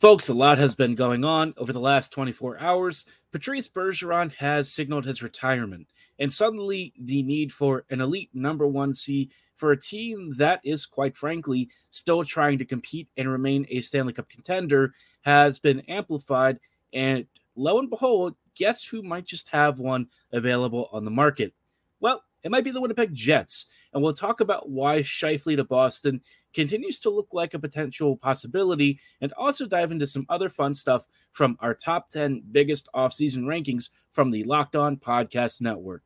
Folks, 0.00 0.30
a 0.30 0.34
lot 0.34 0.56
has 0.56 0.74
been 0.74 0.94
going 0.94 1.26
on 1.26 1.52
over 1.58 1.74
the 1.74 1.78
last 1.78 2.10
24 2.10 2.58
hours. 2.58 3.04
Patrice 3.32 3.68
Bergeron 3.68 4.32
has 4.32 4.72
signaled 4.72 5.04
his 5.04 5.22
retirement, 5.22 5.88
and 6.18 6.32
suddenly 6.32 6.94
the 6.98 7.22
need 7.22 7.52
for 7.52 7.84
an 7.90 8.00
elite 8.00 8.30
number 8.32 8.66
one 8.66 8.94
C 8.94 9.28
for 9.56 9.72
a 9.72 9.78
team 9.78 10.32
that 10.38 10.62
is, 10.64 10.86
quite 10.86 11.18
frankly, 11.18 11.68
still 11.90 12.24
trying 12.24 12.56
to 12.56 12.64
compete 12.64 13.10
and 13.18 13.28
remain 13.28 13.66
a 13.68 13.82
Stanley 13.82 14.14
Cup 14.14 14.26
contender 14.30 14.94
has 15.20 15.58
been 15.58 15.80
amplified. 15.80 16.58
And 16.94 17.26
lo 17.54 17.78
and 17.78 17.90
behold, 17.90 18.36
guess 18.54 18.82
who 18.82 19.02
might 19.02 19.26
just 19.26 19.48
have 19.48 19.80
one 19.80 20.06
available 20.32 20.88
on 20.92 21.04
the 21.04 21.10
market? 21.10 21.52
Well, 22.00 22.24
it 22.42 22.50
might 22.50 22.64
be 22.64 22.70
the 22.70 22.80
Winnipeg 22.80 23.12
Jets. 23.12 23.66
And 23.92 24.02
we'll 24.02 24.14
talk 24.14 24.40
about 24.40 24.70
why 24.70 25.00
Scheifele 25.00 25.56
to 25.56 25.64
Boston 25.64 26.22
continues 26.54 26.98
to 27.00 27.10
look 27.10 27.28
like 27.32 27.54
a 27.54 27.58
potential 27.58 28.16
possibility 28.16 29.00
and 29.20 29.32
also 29.34 29.66
dive 29.66 29.92
into 29.92 30.06
some 30.06 30.26
other 30.28 30.48
fun 30.48 30.74
stuff 30.74 31.06
from 31.32 31.56
our 31.60 31.74
top 31.74 32.08
10 32.08 32.42
biggest 32.50 32.88
offseason 32.94 33.44
rankings 33.44 33.90
from 34.12 34.30
the 34.30 34.44
Locked 34.44 34.76
On 34.76 34.96
Podcast 34.96 35.60
Network. 35.60 36.02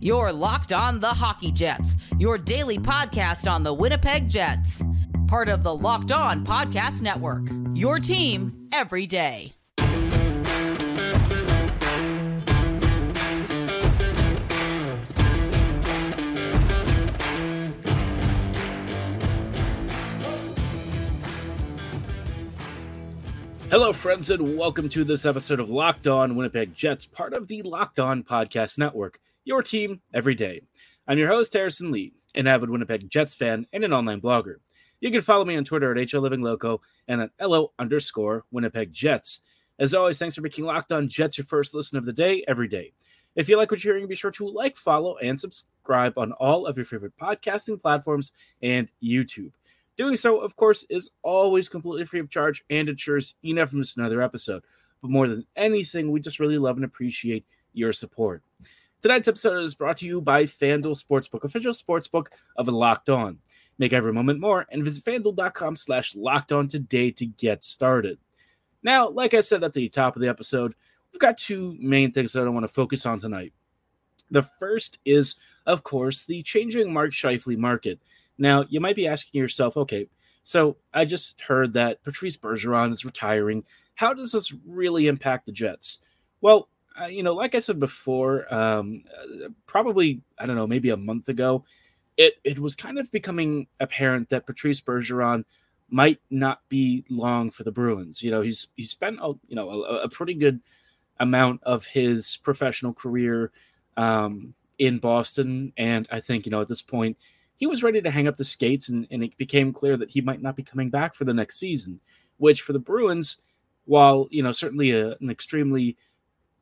You're 0.00 0.32
Locked 0.32 0.72
On 0.72 1.00
the 1.00 1.08
Hockey 1.08 1.52
Jets, 1.52 1.96
your 2.18 2.38
daily 2.38 2.78
podcast 2.78 3.50
on 3.50 3.62
the 3.62 3.72
Winnipeg 3.72 4.28
Jets. 4.28 4.82
Part 5.28 5.48
of 5.48 5.62
the 5.62 5.74
Locked 5.74 6.12
On 6.12 6.44
Podcast 6.44 7.02
Network. 7.02 7.48
Your 7.74 7.98
team 7.98 8.68
every 8.72 9.06
day. 9.06 9.54
Hello, 23.72 23.90
friends, 23.90 24.28
and 24.28 24.58
welcome 24.58 24.86
to 24.90 25.02
this 25.02 25.24
episode 25.24 25.58
of 25.58 25.70
Locked 25.70 26.06
On 26.06 26.36
Winnipeg 26.36 26.74
Jets, 26.74 27.06
part 27.06 27.32
of 27.32 27.48
the 27.48 27.62
Locked 27.62 27.98
On 27.98 28.22
Podcast 28.22 28.76
Network, 28.76 29.18
your 29.46 29.62
team 29.62 30.02
every 30.12 30.34
day. 30.34 30.60
I'm 31.08 31.16
your 31.16 31.28
host, 31.28 31.54
Harrison 31.54 31.90
Lee, 31.90 32.12
an 32.34 32.46
avid 32.46 32.68
Winnipeg 32.68 33.08
Jets 33.08 33.34
fan 33.34 33.66
and 33.72 33.82
an 33.82 33.94
online 33.94 34.20
blogger. 34.20 34.56
You 35.00 35.10
can 35.10 35.22
follow 35.22 35.46
me 35.46 35.56
on 35.56 35.64
Twitter 35.64 35.90
at 35.90 35.96
HLLivingLoco 36.06 36.80
and 37.08 37.22
at 37.22 37.30
LO 37.40 37.72
underscore 37.78 38.44
Winnipeg 38.50 38.92
Jets. 38.92 39.40
As 39.78 39.94
always, 39.94 40.18
thanks 40.18 40.34
for 40.34 40.42
making 40.42 40.66
Locked 40.66 40.92
On 40.92 41.08
Jets 41.08 41.38
your 41.38 41.46
first 41.46 41.74
listen 41.74 41.96
of 41.96 42.04
the 42.04 42.12
day 42.12 42.44
every 42.46 42.68
day. 42.68 42.92
If 43.36 43.48
you 43.48 43.56
like 43.56 43.70
what 43.70 43.82
you're 43.82 43.94
hearing, 43.94 44.06
be 44.06 44.14
sure 44.14 44.30
to 44.32 44.50
like, 44.50 44.76
follow, 44.76 45.16
and 45.16 45.40
subscribe 45.40 46.18
on 46.18 46.32
all 46.32 46.66
of 46.66 46.76
your 46.76 46.84
favorite 46.84 47.16
podcasting 47.18 47.80
platforms 47.80 48.32
and 48.60 48.90
YouTube. 49.02 49.52
Doing 49.96 50.16
so, 50.16 50.40
of 50.40 50.56
course, 50.56 50.84
is 50.88 51.10
always 51.22 51.68
completely 51.68 52.06
free 52.06 52.20
of 52.20 52.30
charge 52.30 52.64
and 52.70 52.88
ensures 52.88 53.34
you 53.42 53.54
never 53.54 53.76
miss 53.76 53.96
another 53.96 54.22
episode. 54.22 54.62
But 55.02 55.10
more 55.10 55.28
than 55.28 55.46
anything, 55.56 56.10
we 56.10 56.20
just 56.20 56.40
really 56.40 56.58
love 56.58 56.76
and 56.76 56.84
appreciate 56.84 57.44
your 57.74 57.92
support. 57.92 58.42
Tonight's 59.02 59.28
episode 59.28 59.62
is 59.64 59.74
brought 59.74 59.96
to 59.98 60.06
you 60.06 60.20
by 60.20 60.44
FanDuel 60.44 61.02
Sportsbook, 61.02 61.44
official 61.44 61.72
sportsbook 61.72 62.28
of 62.56 62.68
Locked 62.68 63.10
On. 63.10 63.38
Make 63.78 63.92
every 63.92 64.12
moment 64.12 64.38
more 64.38 64.66
and 64.70 64.84
visit 64.84 65.04
fanduel.com 65.04 65.76
slash 65.76 66.14
locked 66.14 66.52
on 66.52 66.68
today 66.68 67.10
to 67.10 67.26
get 67.26 67.62
started. 67.62 68.18
Now, 68.82 69.08
like 69.08 69.34
I 69.34 69.40
said 69.40 69.64
at 69.64 69.72
the 69.72 69.88
top 69.88 70.14
of 70.14 70.22
the 70.22 70.28
episode, 70.28 70.74
we've 71.12 71.20
got 71.20 71.36
two 71.36 71.76
main 71.80 72.12
things 72.12 72.32
that 72.32 72.46
I 72.46 72.48
want 72.48 72.64
to 72.64 72.72
focus 72.72 73.04
on 73.04 73.18
tonight. 73.18 73.52
The 74.30 74.42
first 74.42 74.98
is, 75.04 75.34
of 75.66 75.82
course, 75.82 76.24
the 76.24 76.42
changing 76.42 76.92
Mark 76.92 77.12
Scheifele 77.12 77.58
market. 77.58 78.00
Now, 78.42 78.64
you 78.68 78.80
might 78.80 78.96
be 78.96 79.06
asking 79.06 79.40
yourself, 79.40 79.76
okay, 79.76 80.08
so 80.42 80.76
I 80.92 81.04
just 81.04 81.40
heard 81.42 81.74
that 81.74 82.02
Patrice 82.02 82.36
Bergeron 82.36 82.92
is 82.92 83.04
retiring. 83.04 83.62
How 83.94 84.12
does 84.12 84.32
this 84.32 84.52
really 84.66 85.06
impact 85.06 85.46
the 85.46 85.52
Jets? 85.52 85.98
Well, 86.40 86.68
uh, 87.00 87.06
you 87.06 87.22
know, 87.22 87.34
like 87.34 87.54
I 87.54 87.60
said 87.60 87.78
before, 87.78 88.52
um, 88.52 89.04
uh, 89.16 89.48
probably 89.66 90.22
I 90.38 90.46
don't 90.46 90.56
know, 90.56 90.66
maybe 90.66 90.90
a 90.90 90.96
month 90.96 91.28
ago, 91.28 91.64
it 92.16 92.34
it 92.42 92.58
was 92.58 92.74
kind 92.74 92.98
of 92.98 93.12
becoming 93.12 93.68
apparent 93.78 94.28
that 94.30 94.44
Patrice 94.44 94.80
Bergeron 94.80 95.44
might 95.88 96.18
not 96.28 96.68
be 96.68 97.04
long 97.08 97.52
for 97.52 97.62
the 97.62 97.70
Bruins. 97.70 98.24
You 98.24 98.32
know, 98.32 98.40
he's 98.40 98.68
he 98.76 98.82
spent 98.82 99.20
a, 99.22 99.34
you 99.46 99.54
know 99.54 99.70
a, 99.70 100.02
a 100.02 100.08
pretty 100.08 100.34
good 100.34 100.60
amount 101.20 101.62
of 101.62 101.86
his 101.86 102.38
professional 102.38 102.92
career 102.92 103.52
um, 103.96 104.52
in 104.80 104.98
Boston, 104.98 105.72
and 105.76 106.08
I 106.10 106.18
think 106.18 106.44
you 106.44 106.50
know 106.50 106.60
at 106.60 106.68
this 106.68 106.82
point 106.82 107.16
he 107.62 107.66
was 107.68 107.84
ready 107.84 108.02
to 108.02 108.10
hang 108.10 108.26
up 108.26 108.36
the 108.36 108.44
skates, 108.44 108.88
and, 108.88 109.06
and 109.12 109.22
it 109.22 109.36
became 109.36 109.72
clear 109.72 109.96
that 109.96 110.10
he 110.10 110.20
might 110.20 110.42
not 110.42 110.56
be 110.56 110.64
coming 110.64 110.90
back 110.90 111.14
for 111.14 111.24
the 111.24 111.32
next 111.32 111.60
season. 111.60 112.00
Which 112.38 112.62
for 112.62 112.72
the 112.72 112.80
Bruins, 112.80 113.36
while 113.84 114.26
you 114.32 114.42
know 114.42 114.50
certainly 114.50 114.90
a, 114.90 115.12
an 115.20 115.30
extremely 115.30 115.96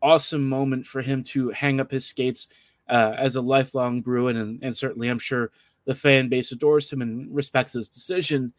awesome 0.02 0.46
moment 0.46 0.86
for 0.86 1.00
him 1.00 1.22
to 1.22 1.48
hang 1.52 1.80
up 1.80 1.90
his 1.90 2.04
skates 2.04 2.48
uh, 2.90 3.14
as 3.16 3.36
a 3.36 3.40
lifelong 3.40 4.02
Bruin, 4.02 4.36
and, 4.36 4.62
and 4.62 4.76
certainly 4.76 5.08
I'm 5.08 5.18
sure 5.18 5.52
the 5.86 5.94
fan 5.94 6.28
base 6.28 6.52
adores 6.52 6.92
him 6.92 7.00
and 7.00 7.34
respects 7.34 7.72
his 7.72 7.88
decision. 7.88 8.52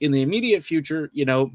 In 0.00 0.12
the 0.12 0.22
immediate 0.22 0.64
future, 0.64 1.10
you 1.12 1.26
know, 1.26 1.52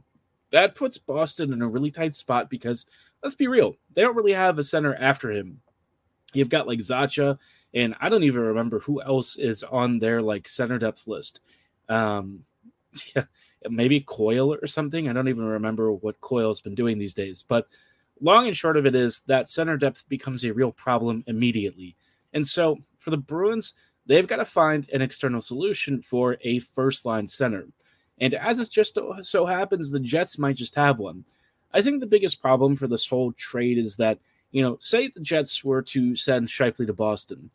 that 0.52 0.76
puts 0.76 1.00
Boston 1.00 1.52
in 1.52 1.64
a 1.64 1.68
really 1.68 1.90
tight 1.90 2.14
spot 2.14 2.48
because 2.48 2.86
let's 3.24 3.34
be 3.34 3.48
real, 3.48 3.76
they 3.96 4.04
don't 4.04 4.16
really 4.16 4.34
have 4.34 4.60
a 4.60 4.64
center 4.64 4.94
after 4.94 5.32
him. 5.32 5.62
You've 6.38 6.50
got 6.50 6.68
like 6.68 6.80
Zacha 6.80 7.38
and 7.74 7.96
I 8.00 8.10
don't 8.10 8.24
even 8.24 8.42
remember 8.42 8.80
who 8.80 9.02
else 9.02 9.38
is 9.38 9.64
on 9.64 10.00
their 10.00 10.22
like 10.22 10.48
center 10.48 10.78
depth 10.78 11.08
list. 11.08 11.42
Um, 11.90 12.44
yeah, 13.16 13.26
maybe 13.70 14.02
Coyle 14.02 14.54
or 14.54 14.68
something. 14.68 15.10
I 15.10 15.14
don't 15.14 15.28
even 15.28 15.46
remember 15.46 15.92
what 15.92 16.22
Coyle's 16.22 16.62
been 16.62 16.76
doing 16.76 16.98
these 16.98 17.14
days. 17.14 17.44
But 17.44 17.68
long 18.22 18.48
and 18.48 18.56
short 18.56 18.78
of 18.78 18.86
it 18.86 18.96
is 18.96 19.22
that 19.28 19.50
center 19.50 19.78
depth 19.78 20.08
becomes 20.10 20.44
a 20.44 20.54
real 20.54 20.72
problem 20.72 21.24
immediately. 21.28 21.96
And 22.34 22.48
so 22.48 22.78
for 22.98 23.12
the 23.12 23.18
Bruins, 23.18 23.74
they've 24.06 24.28
got 24.28 24.38
to 24.38 24.46
find 24.46 24.90
an 24.94 25.02
external 25.02 25.42
solution 25.42 26.02
for 26.02 26.38
a 26.42 26.60
first 26.60 27.06
line 27.06 27.28
center. 27.28 27.68
And 28.20 28.34
as 28.34 28.60
it 28.60 28.72
just 28.72 28.98
so 29.22 29.46
happens, 29.46 29.92
the 29.92 30.00
Jets 30.00 30.40
might 30.40 30.56
just 30.56 30.76
have 30.76 31.00
one. 31.00 31.26
I 31.74 31.82
think 31.82 32.00
the 32.00 32.08
biggest 32.08 32.42
problem 32.42 32.76
for 32.76 32.88
this 32.88 33.06
whole 33.06 33.34
trade 33.34 33.78
is 33.78 33.98
that 33.98 34.20
you 34.52 34.62
know, 34.62 34.78
say 34.80 35.08
the 35.08 35.20
Jets 35.20 35.64
were 35.64 35.82
to 35.84 36.16
send 36.16 36.48
Scheifele 36.48 36.88
to 36.88 36.94
Boston, 36.94 37.52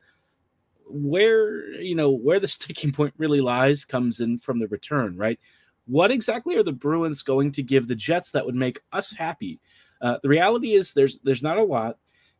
where 0.88 1.80
you 1.80 1.94
know 1.94 2.10
where 2.10 2.40
the 2.40 2.48
sticking 2.48 2.92
point 2.92 3.14
really 3.16 3.40
lies 3.40 3.84
comes 3.84 4.20
in 4.20 4.38
from 4.38 4.58
the 4.58 4.68
return, 4.68 5.16
right? 5.16 5.38
What 5.86 6.10
exactly 6.10 6.56
are 6.56 6.62
the 6.62 6.72
Bruins 6.72 7.22
going 7.22 7.52
to 7.52 7.62
give 7.62 7.88
the 7.88 7.94
Jets 7.94 8.30
that 8.32 8.46
would 8.46 8.54
make 8.54 8.80
us 8.92 9.12
happy? 9.12 9.58
Uh, 10.00 10.18
the 10.22 10.28
reality 10.28 10.74
is 10.74 10.92
there's 10.92 11.18
there's 11.18 11.42
not 11.42 11.58
a 11.58 11.64
lot, 11.64 11.98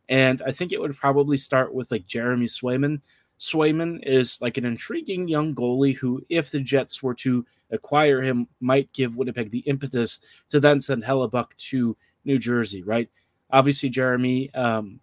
and 0.09 0.41
I 0.45 0.51
think 0.51 0.71
it 0.71 0.81
would 0.81 0.95
probably 0.95 1.37
start 1.37 1.73
with 1.73 1.91
like 1.91 2.05
Jeremy 2.05 2.45
Swayman. 2.45 3.01
Swayman 3.39 3.99
is 4.03 4.39
like 4.41 4.57
an 4.57 4.65
intriguing 4.65 5.27
young 5.27 5.53
goalie 5.53 5.97
who, 5.97 6.23
if 6.29 6.51
the 6.51 6.59
Jets 6.59 7.03
were 7.03 7.15
to 7.15 7.45
acquire 7.71 8.21
him, 8.21 8.47
might 8.61 8.93
give 8.93 9.17
Winnipeg 9.17 9.51
the 9.51 9.59
impetus 9.59 10.19
to 10.49 10.59
then 10.59 10.79
send 10.79 11.03
Hellebuyck 11.03 11.47
to 11.57 11.97
New 12.23 12.37
Jersey, 12.37 12.83
right? 12.83 13.09
Obviously, 13.53 13.87
Jeremy 13.87 14.53
um, 14.53 14.99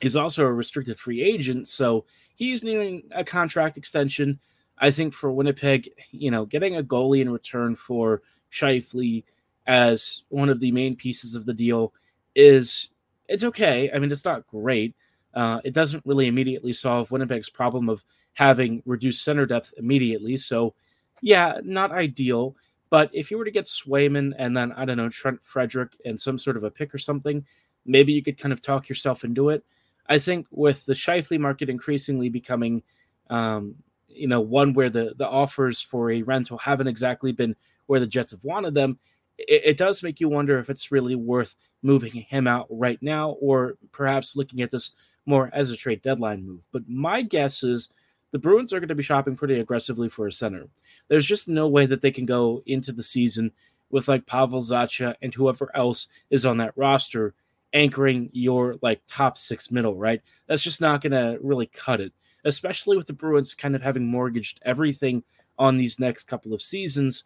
is 0.00 0.16
also 0.16 0.46
a 0.46 0.52
restricted 0.52 0.98
free 0.98 1.22
agent, 1.22 1.68
so 1.68 2.06
he's 2.36 2.64
needing 2.64 3.02
a 3.10 3.24
contract 3.24 3.76
extension. 3.76 4.38
I 4.78 4.90
think 4.90 5.12
for 5.12 5.30
Winnipeg, 5.30 5.90
you 6.12 6.30
know, 6.30 6.46
getting 6.46 6.76
a 6.76 6.82
goalie 6.82 7.20
in 7.20 7.30
return 7.30 7.76
for 7.76 8.22
Scheifele 8.50 9.24
as 9.66 10.22
one 10.28 10.48
of 10.48 10.60
the 10.60 10.72
main 10.72 10.94
pieces 10.94 11.34
of 11.34 11.46
the 11.46 11.54
deal 11.54 11.92
is 12.34 12.90
it's 13.28 13.44
okay. 13.44 13.90
I 13.92 13.98
mean, 13.98 14.12
it's 14.12 14.24
not 14.24 14.46
great. 14.46 14.94
Uh, 15.34 15.60
it 15.64 15.74
doesn't 15.74 16.06
really 16.06 16.28
immediately 16.28 16.72
solve 16.72 17.10
Winnipeg's 17.10 17.50
problem 17.50 17.88
of 17.88 18.04
having 18.34 18.82
reduced 18.86 19.24
center 19.24 19.46
depth 19.46 19.74
immediately. 19.78 20.36
So, 20.36 20.74
yeah, 21.22 21.58
not 21.64 21.92
ideal. 21.92 22.56
But 22.94 23.10
if 23.12 23.28
you 23.28 23.38
were 23.38 23.44
to 23.44 23.50
get 23.50 23.64
Swayman 23.64 24.34
and 24.38 24.56
then 24.56 24.70
I 24.70 24.84
don't 24.84 24.98
know 24.98 25.08
Trent 25.08 25.42
Frederic 25.42 25.96
and 26.04 26.16
some 26.16 26.38
sort 26.38 26.56
of 26.56 26.62
a 26.62 26.70
pick 26.70 26.94
or 26.94 26.98
something, 26.98 27.44
maybe 27.84 28.12
you 28.12 28.22
could 28.22 28.38
kind 28.38 28.52
of 28.52 28.62
talk 28.62 28.88
yourself 28.88 29.24
into 29.24 29.48
it. 29.48 29.64
I 30.06 30.18
think 30.18 30.46
with 30.52 30.86
the 30.86 30.92
Scheifele 30.92 31.40
market 31.40 31.68
increasingly 31.68 32.28
becoming, 32.28 32.84
um, 33.30 33.74
you 34.06 34.28
know, 34.28 34.40
one 34.40 34.74
where 34.74 34.90
the 34.90 35.12
the 35.18 35.28
offers 35.28 35.80
for 35.80 36.12
a 36.12 36.22
rental 36.22 36.56
haven't 36.56 36.86
exactly 36.86 37.32
been 37.32 37.56
where 37.86 37.98
the 37.98 38.06
Jets 38.06 38.30
have 38.30 38.44
wanted 38.44 38.74
them, 38.74 39.00
it, 39.38 39.62
it 39.64 39.76
does 39.76 40.04
make 40.04 40.20
you 40.20 40.28
wonder 40.28 40.60
if 40.60 40.70
it's 40.70 40.92
really 40.92 41.16
worth 41.16 41.56
moving 41.82 42.12
him 42.12 42.46
out 42.46 42.68
right 42.70 43.02
now, 43.02 43.30
or 43.40 43.74
perhaps 43.90 44.36
looking 44.36 44.62
at 44.62 44.70
this 44.70 44.92
more 45.26 45.50
as 45.52 45.68
a 45.70 45.76
trade 45.76 46.00
deadline 46.00 46.46
move. 46.46 46.64
But 46.70 46.88
my 46.88 47.22
guess 47.22 47.64
is 47.64 47.88
the 48.34 48.40
Bruins 48.40 48.72
are 48.72 48.80
going 48.80 48.88
to 48.88 48.96
be 48.96 49.02
shopping 49.04 49.36
pretty 49.36 49.60
aggressively 49.60 50.08
for 50.08 50.26
a 50.26 50.32
center. 50.32 50.66
There's 51.06 51.24
just 51.24 51.48
no 51.48 51.68
way 51.68 51.86
that 51.86 52.00
they 52.00 52.10
can 52.10 52.26
go 52.26 52.64
into 52.66 52.90
the 52.90 53.00
season 53.00 53.52
with 53.90 54.08
like 54.08 54.26
Pavel 54.26 54.60
Zacha 54.60 55.14
and 55.22 55.32
whoever 55.32 55.70
else 55.76 56.08
is 56.30 56.44
on 56.44 56.56
that 56.56 56.72
roster 56.74 57.32
anchoring 57.74 58.30
your 58.32 58.74
like 58.82 59.02
top 59.06 59.38
six 59.38 59.70
middle, 59.70 59.94
right? 59.94 60.20
That's 60.48 60.62
just 60.62 60.80
not 60.80 61.00
going 61.00 61.12
to 61.12 61.38
really 61.42 61.66
cut 61.66 62.00
it, 62.00 62.12
especially 62.44 62.96
with 62.96 63.06
the 63.06 63.12
Bruins 63.12 63.54
kind 63.54 63.76
of 63.76 63.82
having 63.82 64.04
mortgaged 64.04 64.58
everything 64.64 65.22
on 65.56 65.76
these 65.76 66.00
next 66.00 66.24
couple 66.24 66.52
of 66.52 66.60
seasons. 66.60 67.22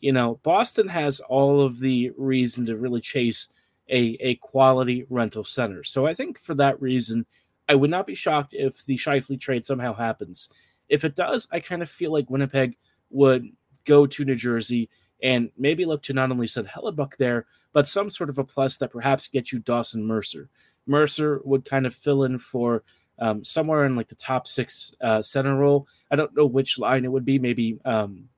you 0.00 0.12
know, 0.12 0.40
Boston 0.42 0.88
has 0.88 1.20
all 1.20 1.60
of 1.60 1.78
the 1.78 2.10
reason 2.16 2.66
to 2.66 2.76
really 2.76 3.00
chase 3.00 3.48
a, 3.88 4.16
a 4.20 4.34
quality 4.36 5.06
rental 5.08 5.44
center. 5.44 5.82
So 5.82 6.06
I 6.06 6.14
think 6.14 6.40
for 6.40 6.54
that 6.54 6.80
reason, 6.80 7.26
I 7.68 7.74
would 7.74 7.90
not 7.90 8.06
be 8.06 8.14
shocked 8.14 8.54
if 8.54 8.84
the 8.86 8.96
Scheifele 8.96 9.40
trade 9.40 9.66
somehow 9.66 9.94
happens. 9.94 10.48
If 10.88 11.04
it 11.04 11.14
does, 11.14 11.48
I 11.52 11.60
kind 11.60 11.82
of 11.82 11.90
feel 11.90 12.12
like 12.12 12.30
Winnipeg 12.30 12.76
would 13.10 13.50
go 13.84 14.06
to 14.06 14.24
New 14.24 14.34
Jersey 14.34 14.88
and 15.22 15.50
maybe 15.56 15.84
look 15.84 16.02
to 16.04 16.12
not 16.12 16.30
only 16.30 16.46
send 16.46 16.68
Hellebuyck 16.68 17.16
there, 17.16 17.46
but 17.72 17.86
some 17.86 18.08
sort 18.08 18.30
of 18.30 18.38
a 18.38 18.44
plus 18.44 18.76
that 18.78 18.92
perhaps 18.92 19.28
gets 19.28 19.52
you 19.52 19.58
Dawson 19.58 20.04
Mercer. 20.04 20.48
Mercer 20.86 21.40
would 21.44 21.64
kind 21.64 21.86
of 21.86 21.94
fill 21.94 22.24
in 22.24 22.38
for 22.38 22.82
um, 23.18 23.44
somewhere 23.44 23.84
in 23.84 23.96
like 23.96 24.08
the 24.08 24.14
top 24.14 24.46
six 24.46 24.94
uh, 25.00 25.20
center 25.20 25.56
role. 25.56 25.86
I 26.10 26.16
don't 26.16 26.34
know 26.36 26.46
which 26.46 26.78
line 26.78 27.04
it 27.04 27.12
would 27.12 27.24
be, 27.24 27.38
maybe 27.38 27.78
um, 27.84 28.28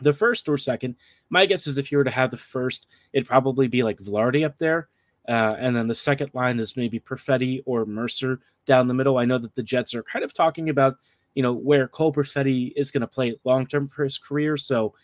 the 0.00 0.12
first 0.12 0.48
or 0.48 0.56
second. 0.56 0.96
My 1.28 1.46
guess 1.46 1.66
is 1.66 1.78
if 1.78 1.92
you 1.92 1.98
were 1.98 2.04
to 2.04 2.10
have 2.10 2.30
the 2.30 2.36
first, 2.36 2.86
it'd 3.12 3.28
probably 3.28 3.68
be 3.68 3.82
like 3.82 3.98
Vilardi 3.98 4.44
up 4.44 4.56
there. 4.56 4.88
Uh, 5.28 5.56
and 5.58 5.74
then 5.74 5.88
the 5.88 5.94
second 5.94 6.30
line 6.34 6.60
is 6.60 6.76
maybe 6.76 7.00
Perfetti 7.00 7.62
or 7.64 7.86
Mercer 7.86 8.40
down 8.66 8.88
the 8.88 8.94
middle. 8.94 9.18
I 9.18 9.24
know 9.24 9.38
that 9.38 9.54
the 9.54 9.62
Jets 9.62 9.94
are 9.94 10.02
kind 10.02 10.24
of 10.24 10.32
talking 10.32 10.68
about, 10.68 10.96
you 11.34 11.42
know, 11.42 11.52
where 11.52 11.88
Cole 11.88 12.12
Perfetti 12.12 12.72
is 12.76 12.90
going 12.90 13.02
to 13.02 13.06
play 13.06 13.38
long 13.44 13.66
term 13.66 13.88
for 13.88 14.04
his 14.04 14.18
career. 14.18 14.56
So, 14.56 14.94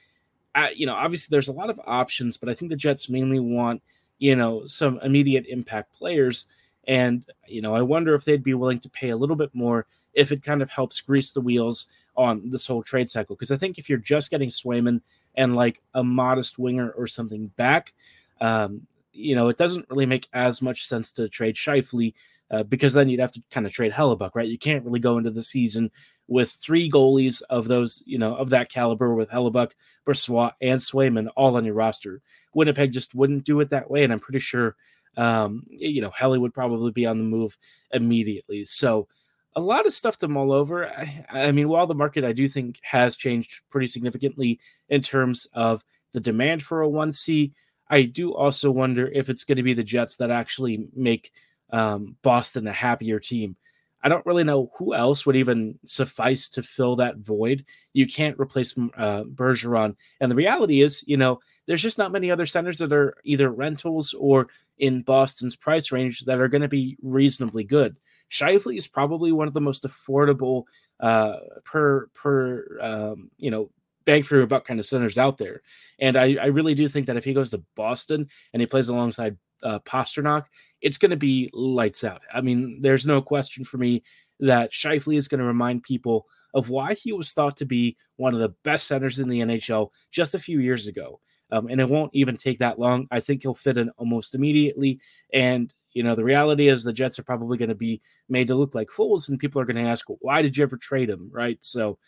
uh, 0.54 0.68
you 0.74 0.86
know, 0.86 0.94
obviously 0.94 1.32
there's 1.34 1.48
a 1.48 1.52
lot 1.52 1.70
of 1.70 1.80
options, 1.86 2.36
but 2.36 2.48
I 2.48 2.54
think 2.54 2.70
the 2.70 2.76
Jets 2.76 3.08
mainly 3.08 3.40
want, 3.40 3.82
you 4.18 4.36
know, 4.36 4.66
some 4.66 4.98
immediate 5.02 5.46
impact 5.46 5.92
players. 5.92 6.46
And, 6.86 7.22
you 7.46 7.62
know, 7.62 7.74
I 7.74 7.82
wonder 7.82 8.14
if 8.14 8.24
they'd 8.24 8.42
be 8.42 8.54
willing 8.54 8.80
to 8.80 8.90
pay 8.90 9.10
a 9.10 9.16
little 9.16 9.36
bit 9.36 9.54
more 9.54 9.86
if 10.14 10.32
it 10.32 10.42
kind 10.42 10.62
of 10.62 10.70
helps 10.70 11.00
grease 11.00 11.32
the 11.32 11.40
wheels 11.40 11.86
on 12.16 12.50
this 12.50 12.66
whole 12.66 12.82
trade 12.82 13.08
cycle. 13.08 13.36
Because 13.36 13.52
I 13.52 13.56
think 13.56 13.78
if 13.78 13.88
you're 13.88 13.98
just 13.98 14.30
getting 14.30 14.48
Swayman 14.48 15.00
and 15.36 15.54
like 15.54 15.80
a 15.94 16.02
modest 16.02 16.58
winger 16.58 16.90
or 16.90 17.06
something 17.06 17.48
back, 17.56 17.92
um, 18.40 18.86
you 19.12 19.34
know, 19.34 19.48
it 19.48 19.56
doesn't 19.56 19.88
really 19.90 20.06
make 20.06 20.28
as 20.32 20.62
much 20.62 20.86
sense 20.86 21.12
to 21.12 21.28
trade 21.28 21.54
Scheifele 21.54 22.14
uh, 22.50 22.62
because 22.64 22.93
then 22.93 23.08
you'd 23.08 23.20
have 23.20 23.32
to 23.32 23.43
kind 23.50 23.67
of 23.67 23.73
trade 23.73 23.93
Hellebuyck, 23.93 24.35
right? 24.35 24.49
You 24.49 24.58
can't 24.58 24.85
really 24.85 25.00
go 25.00 25.19
into 25.19 25.31
the 25.31 25.43
season 25.43 25.91
with 26.26 26.50
three 26.50 26.91
goalies 26.91 27.43
of 27.50 27.67
those, 27.67 28.02
you 28.06 28.19
know, 28.19 28.35
of 28.37 28.50
that 28.50 28.70
caliber 28.70 29.14
with 29.14 29.31
Hellebuyck, 29.31 29.73
Brossoit, 30.06 30.52
and 30.61 30.81
Swayman 30.81 31.29
all 31.37 31.56
on 31.56 31.64
your 31.64 31.75
roster. 31.75 32.23
Winnipeg 32.55 32.93
just 32.93 33.14
wouldn't 33.14 33.44
do 33.44 33.61
it 33.61 33.70
that 33.70 33.91
way, 33.91 34.05
and 34.05 34.12
I'm 34.12 34.20
pretty 34.20 34.38
sure, 34.41 34.76
um, 35.17 35.64
you 35.69 36.00
know, 36.00 36.11
Helly 36.11 36.38
would 36.38 36.55
probably 36.55 36.93
be 36.93 37.06
on 37.06 37.19
the 37.19 37.25
move 37.25 37.56
immediately. 37.93 38.64
So 38.64 39.08
a 39.56 39.61
lot 39.61 39.87
of 39.87 39.93
stuff 39.93 40.19
to 40.19 40.29
mull 40.29 40.52
over. 40.52 40.87
I, 40.87 41.26
I 41.31 41.52
mean, 41.52 41.69
while 41.69 41.87
the 41.87 41.94
market 41.94 42.25
I 42.25 42.32
do 42.32 42.49
think 42.49 42.79
has 42.82 43.17
changed 43.17 43.62
pretty 43.70 43.88
significantly 43.88 44.61
in 44.88 45.02
terms 45.02 45.47
of 45.52 45.85
the 46.12 46.20
demand 46.20 46.62
for 46.62 46.81
a 46.81 46.88
one 46.88 47.12
C, 47.12 47.52
I 47.88 48.02
do 48.02 48.32
also 48.32 48.70
wonder 48.70 49.08
if 49.08 49.29
it's 49.29 49.44
going 49.44 49.56
to 49.56 49.64
be 49.64 49.75
the 49.75 49.82
Jets 49.82 50.17
that 50.17 50.31
actually 50.31 50.88
make 50.94 51.32
um, 51.72 52.17
Boston 52.22 52.67
a 52.67 52.72
happier 52.72 53.20
team. 53.20 53.56
I 54.02 54.08
don't 54.08 54.25
really 54.25 54.44
know 54.44 54.70
who 54.78 54.94
else 54.94 55.26
would 55.26 55.37
even 55.37 55.78
suffice 55.84 56.49
to 56.50 56.62
fill 56.62 56.96
that 56.96 57.19
void. 57.19 57.67
You 57.93 58.06
can't 58.06 58.38
replace 58.38 58.76
uh, 58.78 59.25
Bergeron. 59.25 59.94
And 60.20 60.31
the 60.31 60.37
reality 60.37 60.81
is, 60.81 61.05
you 61.06 61.19
know, 61.19 61.40
there's 61.67 61.82
just 61.82 61.99
not 61.99 62.12
many 62.12 62.31
other 62.31 62.46
centers 62.46 62.78
that 62.78 62.93
are 62.93 63.14
either 63.25 63.50
rentals 63.50 64.14
or 64.14 64.49
in 64.78 65.02
Boston's 65.02 65.55
price 65.55 65.93
range 65.93 66.20
that 66.20 66.40
are 66.40 66.49
going 66.49 66.62
to 66.62 66.69
be 66.69 66.96
reasonably 67.02 67.62
good. 67.62 67.96
Scheifele 68.31 68.76
is 68.76 68.87
probably 68.87 69.32
one 69.32 69.49
of 69.49 69.55
the 69.55 69.61
most 69.61 69.84
affordable 69.84 70.64
uh, 71.00 71.37
per 71.64 72.06
per 72.14 72.78
um, 72.81 73.31
you 73.38 73.50
know 73.50 73.70
bang 74.05 74.23
for 74.23 74.37
your 74.37 74.46
buck 74.46 74.64
kind 74.64 74.81
of 74.81 74.87
centers 74.87 75.19
out 75.19 75.37
there. 75.37 75.62
And 75.99 76.16
I, 76.16 76.37
I 76.40 76.46
really 76.46 76.75
do 76.75 76.88
think 76.88 77.06
that 77.06 77.16
if 77.16 77.25
he 77.25 77.34
goes 77.34 77.50
to 77.50 77.62
Boston 77.76 78.28
and 78.52 78.61
he 78.61 78.66
plays 78.66 78.88
alongside 78.88 79.37
uh, 79.62 79.78
Pastrnak, 79.80 80.44
it's 80.80 80.98
going 80.98 81.10
to 81.10 81.16
be 81.16 81.50
lights 81.52 82.04
out. 82.04 82.22
I 82.32 82.40
mean, 82.40 82.80
there's 82.80 83.06
no 83.06 83.20
question 83.20 83.64
for 83.64 83.78
me 83.78 84.02
that 84.40 84.72
Scheifele 84.72 85.16
is 85.16 85.28
going 85.28 85.40
to 85.40 85.46
remind 85.46 85.82
people 85.82 86.26
of 86.54 86.68
why 86.68 86.94
he 86.94 87.12
was 87.12 87.32
thought 87.32 87.56
to 87.58 87.64
be 87.64 87.96
one 88.16 88.34
of 88.34 88.40
the 88.40 88.54
best 88.64 88.86
centers 88.86 89.18
in 89.18 89.28
the 89.28 89.40
NHL 89.40 89.90
just 90.10 90.34
a 90.34 90.38
few 90.38 90.60
years 90.60 90.88
ago. 90.88 91.20
Um, 91.52 91.68
and 91.68 91.80
it 91.80 91.88
won't 91.88 92.14
even 92.14 92.36
take 92.36 92.58
that 92.58 92.78
long. 92.78 93.08
I 93.10 93.20
think 93.20 93.42
he'll 93.42 93.54
fit 93.54 93.76
in 93.76 93.90
almost 93.90 94.34
immediately. 94.34 95.00
And 95.32 95.72
you 95.92 96.02
know, 96.02 96.14
the 96.14 96.24
reality 96.24 96.68
is 96.68 96.84
the 96.84 96.92
Jets 96.92 97.18
are 97.18 97.24
probably 97.24 97.58
going 97.58 97.68
to 97.68 97.74
be 97.74 98.00
made 98.28 98.48
to 98.48 98.54
look 98.54 98.74
like 98.74 98.90
fools, 98.90 99.28
and 99.28 99.38
people 99.38 99.60
are 99.60 99.64
going 99.64 99.82
to 99.82 99.90
ask, 99.90 100.06
why 100.20 100.42
did 100.42 100.56
you 100.56 100.62
ever 100.62 100.76
trade 100.76 101.10
him? 101.10 101.28
Right. 101.32 101.58
So 101.60 101.98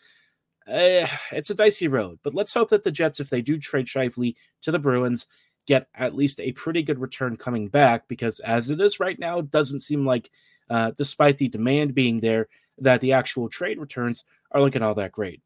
uh, 0.67 1.07
it's 1.31 1.49
a 1.49 1.55
dicey 1.55 1.89
road, 1.89 2.19
but 2.23 2.33
let's 2.33 2.53
hope 2.53 2.69
that 2.69 2.83
the 2.83 2.91
Jets, 2.91 3.19
if 3.19 3.29
they 3.29 3.41
do 3.41 3.57
trade 3.57 3.87
Scheifele 3.87 4.35
to 4.61 4.71
the 4.71 4.79
Bruins, 4.79 5.27
get 5.65 5.87
at 5.95 6.15
least 6.15 6.39
a 6.39 6.51
pretty 6.53 6.83
good 6.83 6.99
return 6.99 7.37
coming 7.37 7.67
back 7.67 8.07
because 8.07 8.39
as 8.39 8.69
it 8.69 8.79
is 8.81 8.99
right 8.99 9.17
now, 9.17 9.39
it 9.39 9.51
doesn't 9.51 9.81
seem 9.81 10.05
like, 10.05 10.29
uh, 10.69 10.91
despite 10.97 11.37
the 11.37 11.47
demand 11.47 11.95
being 11.95 12.19
there, 12.19 12.47
that 12.79 13.01
the 13.01 13.13
actual 13.13 13.49
trade 13.49 13.79
returns 13.79 14.25
are 14.51 14.61
looking 14.61 14.81
all 14.81 14.95
that 14.95 15.11
great. 15.11 15.41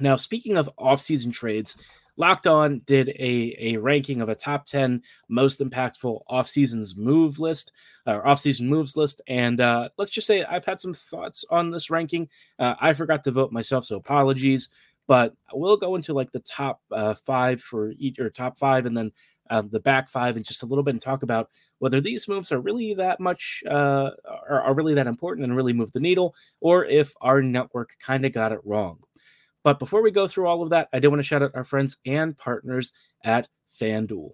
Now, 0.00 0.16
speaking 0.16 0.56
of 0.56 0.70
offseason 0.78 1.32
trades, 1.32 1.76
Locked 2.16 2.48
On 2.48 2.80
did 2.84 3.10
a, 3.10 3.56
a 3.58 3.76
ranking 3.76 4.20
of 4.20 4.28
a 4.28 4.34
top 4.34 4.66
10 4.66 5.02
most 5.28 5.60
impactful 5.60 6.22
off 6.26 6.48
seasons 6.48 6.96
move 6.96 7.38
list 7.38 7.70
or 8.08 8.26
off-season 8.26 8.68
moves 8.68 8.96
list. 8.96 9.20
And 9.28 9.60
uh, 9.60 9.90
let's 9.98 10.10
just 10.10 10.26
say 10.26 10.42
I've 10.42 10.64
had 10.64 10.80
some 10.80 10.94
thoughts 10.94 11.44
on 11.50 11.70
this 11.70 11.90
ranking. 11.90 12.28
Uh, 12.58 12.74
I 12.80 12.92
forgot 12.94 13.22
to 13.24 13.30
vote 13.30 13.52
myself, 13.52 13.84
so 13.84 13.96
apologies. 13.96 14.70
But 15.06 15.34
we'll 15.52 15.76
go 15.76 15.94
into 15.94 16.12
like 16.12 16.32
the 16.32 16.40
top 16.40 16.80
uh, 16.90 17.14
five 17.14 17.62
for 17.62 17.92
each 17.98 18.18
or 18.18 18.28
top 18.30 18.58
five, 18.58 18.84
and 18.84 18.96
then 18.96 19.12
the 19.48 19.80
back 19.80 20.08
five, 20.08 20.36
and 20.36 20.44
just 20.44 20.62
a 20.62 20.66
little 20.66 20.84
bit 20.84 20.94
and 20.94 21.02
talk 21.02 21.22
about 21.22 21.50
whether 21.78 22.00
these 22.00 22.28
moves 22.28 22.52
are 22.52 22.60
really 22.60 22.94
that 22.94 23.20
much 23.20 23.62
uh, 23.68 24.10
are, 24.48 24.62
are 24.62 24.74
really 24.74 24.94
that 24.94 25.06
important 25.06 25.44
and 25.44 25.56
really 25.56 25.72
move 25.72 25.92
the 25.92 26.00
needle, 26.00 26.34
or 26.60 26.84
if 26.84 27.12
our 27.20 27.42
network 27.42 27.90
kind 28.00 28.24
of 28.24 28.32
got 28.32 28.52
it 28.52 28.60
wrong. 28.64 28.98
But 29.62 29.78
before 29.78 30.02
we 30.02 30.10
go 30.10 30.28
through 30.28 30.46
all 30.46 30.62
of 30.62 30.70
that, 30.70 30.88
I 30.92 30.98
do 30.98 31.10
want 31.10 31.20
to 31.20 31.24
shout 31.24 31.42
out 31.42 31.52
our 31.54 31.64
friends 31.64 31.98
and 32.06 32.36
partners 32.36 32.92
at 33.24 33.48
FanDuel. 33.80 34.30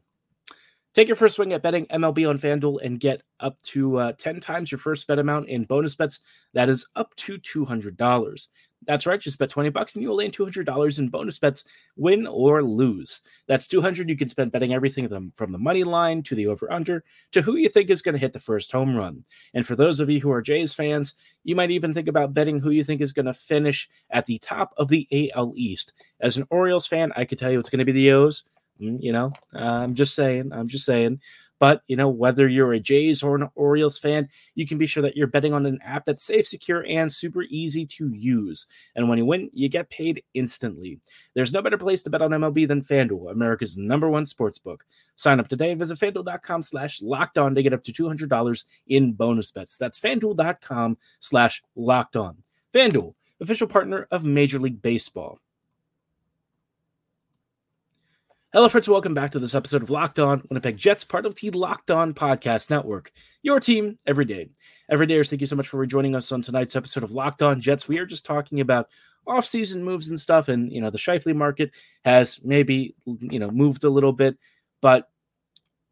Take 0.95 1.09
your 1.09 1.17
first 1.17 1.35
swing 1.35 1.53
at 1.53 1.63
betting 1.63 1.87
MLB 1.87 2.29
on 2.29 2.39
FanDuel 2.39 2.79
and 2.85 3.01
get 3.01 3.23
up 3.41 3.61
to 3.63 3.97
uh, 3.97 4.13
10 4.13 4.39
times 4.39 4.71
your 4.71 4.79
first 4.79 5.07
bet 5.09 5.19
amount 5.19 5.49
in 5.49 5.65
bonus 5.65 5.97
bets. 5.97 6.21
That 6.53 6.69
is 6.69 6.87
up 6.95 7.17
to 7.17 7.37
$200. 7.39 8.49
That's 8.87 9.07
right, 9.07 9.21
just 9.21 9.39
bet 9.39 9.51
20 9.51 9.71
bucks 9.71 9.95
and 9.95 10.03
you 10.03 10.09
will 10.09 10.17
land 10.17 10.37
$200 10.37 10.99
in 10.99 11.09
bonus 11.09 11.39
bets, 11.39 11.65
win 11.97 12.27
or 12.27 12.63
lose. 12.63 13.23
That's 13.47 13.67
200 13.67 14.09
you 14.09 14.17
can 14.17 14.29
spend 14.29 14.53
betting 14.53 14.75
everything 14.75 15.09
from 15.35 15.53
the 15.53 15.59
money 15.59 15.85
line 15.85 16.23
to 16.25 16.35
the 16.35 16.47
over 16.47 16.71
under 16.73 17.05
to 17.33 17.43
who 17.43 17.57
you 17.57 17.69
think 17.69 17.91
is 17.91 18.03
going 18.03 18.15
to 18.15 18.19
hit 18.19 18.33
the 18.33 18.41
first 18.41 18.73
home 18.73 18.97
run. 18.97 19.25
And 19.55 19.67
for 19.67 19.77
those 19.77 20.01
of 20.01 20.11
you 20.11 20.21
who 20.21 20.31
are 20.31 20.43
Jays 20.43 20.75
fans, 20.75 21.15
you 21.45 21.55
might 21.55 21.71
even 21.71 21.95
think 21.95 22.09
about 22.09 22.35
betting 22.35 22.59
who 22.59 22.71
you 22.71 22.85
think 22.85 23.01
is 23.01 23.13
going 23.13 23.27
to 23.27 23.35
finish 23.35 23.89
at 24.11 24.27
the 24.27 24.39
top 24.39 24.75
of 24.77 24.89
the 24.89 25.31
AL 25.35 25.53
East. 25.57 25.93
As 26.21 26.37
an 26.37 26.47
Orioles 26.51 26.87
fan, 26.87 27.13
I 27.17 27.25
could 27.25 27.39
tell 27.39 27.51
you 27.51 27.59
it's 27.59 27.71
going 27.71 27.79
to 27.79 27.85
be 27.85 27.93
the 27.93 28.13
O's. 28.13 28.45
Mm, 28.81 28.99
you 29.01 29.13
know, 29.13 29.33
I'm 29.53 29.95
just 29.95 30.15
saying, 30.15 30.53
I'm 30.53 30.69
just 30.69 30.85
saying. 30.85 31.21
But, 31.61 31.83
you 31.87 31.97
know, 31.97 32.09
whether 32.09 32.49
you're 32.49 32.73
a 32.73 32.81
Jays 32.81 33.23
or 33.23 33.37
an 33.37 33.49
Orioles 33.55 33.99
fan, 33.99 34.29
you 34.55 34.67
can 34.67 34.79
be 34.79 34.87
sure 34.87 35.03
that 35.03 35.17
you're 35.17 35.27
betting 35.27 35.55
on 35.55 35.67
an 35.67 35.79
app 35.85 36.05
that's 36.05 36.25
safe, 36.25 36.47
secure, 36.47 36.85
and 36.89 37.11
super 37.11 37.43
easy 37.43 37.87
to 37.87 38.11
use. 38.13 38.67
And 38.97 39.09
when 39.09 39.19
you 39.19 39.25
win, 39.25 39.51
you 39.53 39.69
get 39.69 39.91
paid 39.91 40.23
instantly. 40.35 41.01
There's 41.35 41.53
no 41.53 41.63
better 41.63 41.79
place 41.79 42.03
to 42.03 42.11
bet 42.11 42.23
on 42.23 42.31
MLB 42.31 42.67
than 42.67 42.83
FanDuel, 42.83 43.31
America's 43.31 43.77
number 43.77 44.11
one 44.11 44.27
sports 44.27 44.59
book. 44.59 44.85
Sign 45.17 45.39
up 45.39 45.49
today 45.49 45.71
and 45.71 45.79
visit 45.79 45.99
fanduel.com 45.99 46.63
slash 46.63 47.01
locked 47.01 47.39
on 47.39 47.55
to 47.55 47.63
get 47.63 47.73
up 47.73 47.85
to 47.85 47.93
$200 47.93 48.65
in 48.89 49.13
bonus 49.13 49.51
bets. 49.51 49.77
That's 49.77 49.99
fanduel.com 49.99 50.99
slash 51.21 51.63
locked 51.77 52.17
on. 52.17 52.39
FanDuel, 52.75 53.15
official 53.41 53.69
partner 53.69 54.09
of 54.11 54.25
Major 54.25 54.59
League 54.59 54.83
Baseball. 54.83 55.39
Hello, 58.55 58.69
friends. 58.69 58.89
Welcome 58.89 59.15
back 59.15 59.33
to 59.33 59.41
this 59.41 59.57
episode 59.57 59.83
of 59.83 59.91
Locked 59.91 60.21
On 60.21 60.41
Winnipeg 60.49 60.77
Jets, 60.77 61.03
part 61.03 61.27
of 61.27 61.35
the 61.35 61.51
Locked 61.51 61.91
On 61.91 62.15
Podcast 62.15 62.71
Network. 62.71 63.11
Your 63.43 63.59
team 63.59 63.99
every 64.07 64.25
day. 64.25 64.49
Every 64.89 65.09
day, 65.09 65.21
thank 65.25 65.41
you 65.41 65.49
so 65.49 65.57
much 65.57 65.67
for 65.67 65.77
rejoining 65.77 66.15
us 66.15 66.31
on 66.31 66.41
tonight's 66.41 66.77
episode 66.77 67.03
of 67.03 67.11
Locked 67.11 67.43
On 67.43 67.61
Jets. 67.61 67.89
We 67.89 67.99
are 67.99 68.07
just 68.07 68.25
talking 68.25 68.61
about 68.61 68.89
off-season 69.27 69.83
moves 69.83 70.09
and 70.09 70.21
stuff, 70.21 70.47
and 70.47 70.71
you 70.71 70.81
know 70.81 70.91
the 70.91 70.99
Scheifele 70.99 71.35
market 71.35 71.73
has 72.05 72.39
maybe 72.45 72.95
you 73.07 73.41
know 73.41 73.51
moved 73.51 73.83
a 73.83 73.91
little 73.91 74.13
bit, 74.13 74.39
but 74.81 75.11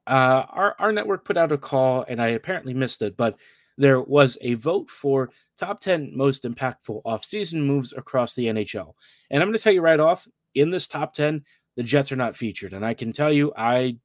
uh, 0.07 0.45
our 0.49 0.77
our 0.79 0.93
network 0.93 1.25
put 1.25 1.37
out 1.37 1.51
a 1.51 1.59
call, 1.59 2.05
and 2.09 2.23
I 2.23 2.29
apparently 2.29 2.75
missed 2.75 3.03
it, 3.03 3.17
but 3.17 3.35
there 3.77 4.01
was 4.01 4.39
a 4.41 4.55
vote 4.55 4.89
for 4.89 5.31
top 5.59 5.81
10 5.81 6.17
most 6.17 6.45
impactful 6.45 7.03
off-season 7.05 7.61
moves 7.61 7.93
across 7.93 8.35
the 8.35 8.47
NHL. 8.47 8.95
And 9.33 9.43
I'm 9.43 9.49
going 9.49 9.59
to 9.59 9.65
tell 9.65 9.73
you 9.73 9.81
right 9.81 9.99
off, 9.99 10.29
in 10.55 10.71
this 10.71 10.87
top 10.87 11.13
10, 11.15 11.45
the 11.77 11.83
Jets 11.83 12.13
are 12.13 12.17
not 12.17 12.37
featured. 12.37 12.73
And 12.73 12.85
I 12.85 12.95
can 12.95 13.13
tell 13.13 13.33
you, 13.33 13.53
I 13.57 13.97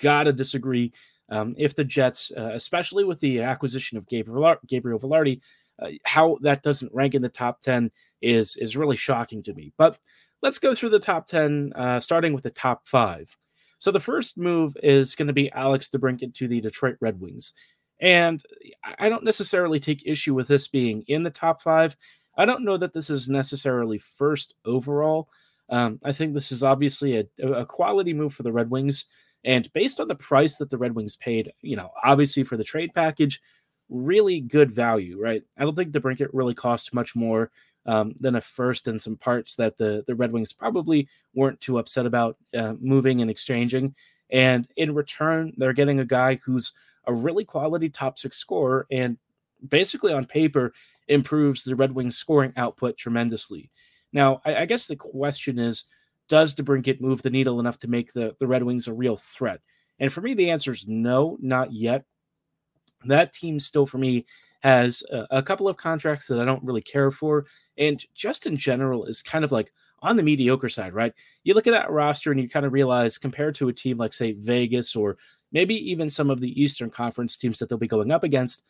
gotta 0.00 0.32
disagree. 0.32 0.92
Um, 1.30 1.54
if 1.56 1.74
the 1.74 1.84
Jets, 1.84 2.32
uh, 2.36 2.50
especially 2.52 3.04
with 3.04 3.20
the 3.20 3.40
acquisition 3.40 3.96
of 3.96 4.06
Gabriel, 4.06 4.56
Gabriel 4.66 5.00
Vilardi, 5.00 5.40
uh, 5.80 5.88
how 6.04 6.38
that 6.42 6.62
doesn't 6.62 6.92
rank 6.94 7.14
in 7.14 7.22
the 7.22 7.28
top 7.28 7.60
ten 7.60 7.90
is 8.20 8.56
is 8.56 8.76
really 8.76 8.96
shocking 8.96 9.42
to 9.42 9.54
me. 9.54 9.72
But 9.76 9.98
let's 10.44 10.58
go 10.58 10.74
through 10.74 10.90
the 10.90 10.98
top 10.98 11.26
10, 11.26 11.72
uh, 11.74 11.98
starting 11.98 12.34
with 12.34 12.44
the 12.44 12.50
top 12.50 12.86
five. 12.86 13.34
So 13.78 13.90
the 13.90 13.98
first 13.98 14.36
move 14.36 14.76
is 14.82 15.14
going 15.14 15.28
to 15.28 15.32
be 15.32 15.50
Alex 15.52 15.88
DeBrincat 15.88 16.34
to 16.34 16.46
the 16.46 16.60
Detroit 16.60 16.96
Red 17.00 17.18
Wings. 17.18 17.54
And 17.98 18.42
I 18.98 19.08
don't 19.08 19.24
necessarily 19.24 19.80
take 19.80 20.06
issue 20.06 20.34
with 20.34 20.46
this 20.46 20.68
being 20.68 21.02
in 21.08 21.22
the 21.22 21.30
top 21.30 21.62
five. 21.62 21.96
I 22.36 22.44
don't 22.44 22.64
know 22.64 22.76
that 22.76 22.92
this 22.92 23.08
is 23.08 23.26
necessarily 23.26 23.96
first 23.96 24.54
overall. 24.66 25.28
Um, 25.74 25.98
I 26.04 26.12
think 26.12 26.34
this 26.34 26.52
is 26.52 26.62
obviously 26.62 27.18
a, 27.18 27.46
a 27.48 27.66
quality 27.66 28.14
move 28.14 28.32
for 28.32 28.44
the 28.44 28.52
Red 28.52 28.70
Wings. 28.70 29.06
And 29.42 29.70
based 29.72 29.98
on 29.98 30.06
the 30.06 30.14
price 30.14 30.54
that 30.58 30.70
the 30.70 30.78
Red 30.78 30.94
Wings 30.94 31.16
paid, 31.16 31.52
you 31.62 31.74
know, 31.74 31.90
obviously 32.04 32.44
for 32.44 32.56
the 32.56 32.62
trade 32.62 32.94
package, 32.94 33.40
really 33.88 34.40
good 34.40 34.72
value, 34.72 35.20
right? 35.20 35.42
I 35.58 35.64
don't 35.64 35.74
think 35.74 35.90
DeBrincat 35.90 36.28
really 36.32 36.54
cost 36.54 36.94
much 36.94 37.16
more 37.16 37.50
um, 37.86 38.14
than 38.20 38.36
a 38.36 38.40
first 38.40 38.86
and 38.86 39.02
some 39.02 39.16
parts 39.16 39.56
that 39.56 39.76
the, 39.76 40.04
the 40.06 40.14
Red 40.14 40.30
Wings 40.30 40.52
probably 40.52 41.08
weren't 41.34 41.60
too 41.60 41.78
upset 41.78 42.06
about 42.06 42.36
uh, 42.56 42.74
moving 42.80 43.20
and 43.20 43.28
exchanging. 43.28 43.96
And 44.30 44.68
in 44.76 44.94
return, 44.94 45.54
they're 45.56 45.72
getting 45.72 45.98
a 45.98 46.04
guy 46.04 46.38
who's 46.44 46.72
a 47.04 47.12
really 47.12 47.44
quality 47.44 47.88
top 47.88 48.16
six 48.16 48.38
scorer 48.38 48.86
and 48.92 49.18
basically 49.68 50.12
on 50.12 50.24
paper 50.24 50.72
improves 51.08 51.64
the 51.64 51.74
Red 51.74 51.96
Wings 51.96 52.16
scoring 52.16 52.52
output 52.56 52.96
tremendously. 52.96 53.72
Now, 54.14 54.40
I, 54.46 54.56
I 54.56 54.64
guess 54.64 54.86
the 54.86 54.96
question 54.96 55.58
is, 55.58 55.84
does 56.28 56.54
DeBrincat 56.54 57.02
move 57.02 57.20
the 57.20 57.28
needle 57.28 57.60
enough 57.60 57.76
to 57.80 57.88
make 57.88 58.14
the, 58.14 58.34
the 58.40 58.46
Red 58.46 58.62
Wings 58.62 58.88
a 58.88 58.94
real 58.94 59.16
threat? 59.16 59.60
And 59.98 60.10
for 60.10 60.22
me, 60.22 60.32
the 60.32 60.50
answer 60.50 60.72
is 60.72 60.88
no, 60.88 61.36
not 61.40 61.72
yet. 61.74 62.04
That 63.04 63.34
team 63.34 63.60
still, 63.60 63.84
for 63.84 63.98
me, 63.98 64.24
has 64.60 65.02
a, 65.12 65.26
a 65.30 65.42
couple 65.42 65.68
of 65.68 65.76
contracts 65.76 66.26
that 66.28 66.40
I 66.40 66.44
don't 66.46 66.64
really 66.64 66.80
care 66.80 67.10
for. 67.10 67.44
And 67.76 68.02
just 68.14 68.46
in 68.46 68.56
general, 68.56 69.04
is 69.04 69.22
kind 69.22 69.44
of 69.44 69.52
like 69.52 69.70
on 70.00 70.16
the 70.16 70.22
mediocre 70.22 70.70
side, 70.70 70.94
right? 70.94 71.12
You 71.42 71.52
look 71.52 71.66
at 71.66 71.72
that 71.72 71.90
roster 71.90 72.30
and 72.30 72.40
you 72.40 72.48
kind 72.48 72.64
of 72.64 72.72
realize, 72.72 73.18
compared 73.18 73.54
to 73.56 73.68
a 73.68 73.72
team 73.72 73.98
like, 73.98 74.14
say, 74.14 74.32
Vegas 74.32 74.96
or 74.96 75.18
maybe 75.52 75.74
even 75.90 76.08
some 76.08 76.30
of 76.30 76.40
the 76.40 76.60
Eastern 76.60 76.88
Conference 76.88 77.36
teams 77.36 77.58
that 77.58 77.68
they'll 77.68 77.78
be 77.78 77.86
going 77.86 78.10
up 78.10 78.24
against, 78.24 78.62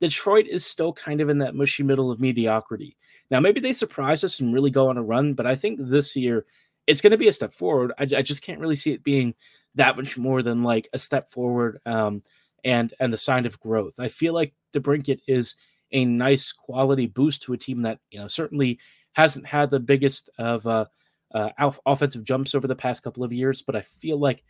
Detroit 0.00 0.46
is 0.46 0.66
still 0.66 0.92
kind 0.92 1.20
of 1.20 1.28
in 1.28 1.38
that 1.38 1.54
mushy 1.54 1.82
middle 1.82 2.10
of 2.10 2.20
mediocrity. 2.20 2.96
Now, 3.30 3.40
maybe 3.40 3.60
they 3.60 3.72
surprise 3.72 4.24
us 4.24 4.40
and 4.40 4.54
really 4.54 4.70
go 4.70 4.88
on 4.88 4.98
a 4.98 5.02
run, 5.02 5.34
but 5.34 5.46
I 5.46 5.54
think 5.54 5.80
this 5.80 6.14
year 6.16 6.46
it's 6.86 7.00
going 7.00 7.10
to 7.10 7.16
be 7.16 7.28
a 7.28 7.32
step 7.32 7.52
forward. 7.52 7.92
I, 7.98 8.02
I, 8.04 8.22
just 8.22 8.42
can't 8.42 8.60
really 8.60 8.76
see 8.76 8.92
it 8.92 9.02
being 9.02 9.34
that 9.74 9.96
much 9.96 10.16
more 10.16 10.42
than 10.42 10.62
like 10.62 10.88
a 10.92 10.98
step 10.98 11.28
forward 11.28 11.80
um, 11.84 12.22
and 12.64 12.94
and 13.00 13.12
the 13.12 13.18
sign 13.18 13.46
of 13.46 13.60
growth. 13.60 13.98
I 13.98 14.08
feel 14.08 14.34
like 14.34 14.54
DeBrincat 14.72 15.20
is 15.26 15.56
a 15.92 16.04
nice 16.04 16.52
quality 16.52 17.06
boost 17.06 17.42
to 17.42 17.52
a 17.52 17.58
team 17.58 17.82
that 17.82 17.98
you 18.10 18.18
know 18.18 18.28
certainly 18.28 18.78
hasn't 19.12 19.46
had 19.46 19.70
the 19.70 19.80
biggest 19.80 20.30
of 20.38 20.66
uh, 20.66 20.86
uh, 21.34 21.50
offensive 21.84 22.24
jumps 22.24 22.54
over 22.54 22.66
the 22.66 22.76
past 22.76 23.02
couple 23.02 23.24
of 23.24 23.32
years, 23.32 23.62
but 23.62 23.76
I 23.76 23.82
feel 23.82 24.18
like 24.18 24.42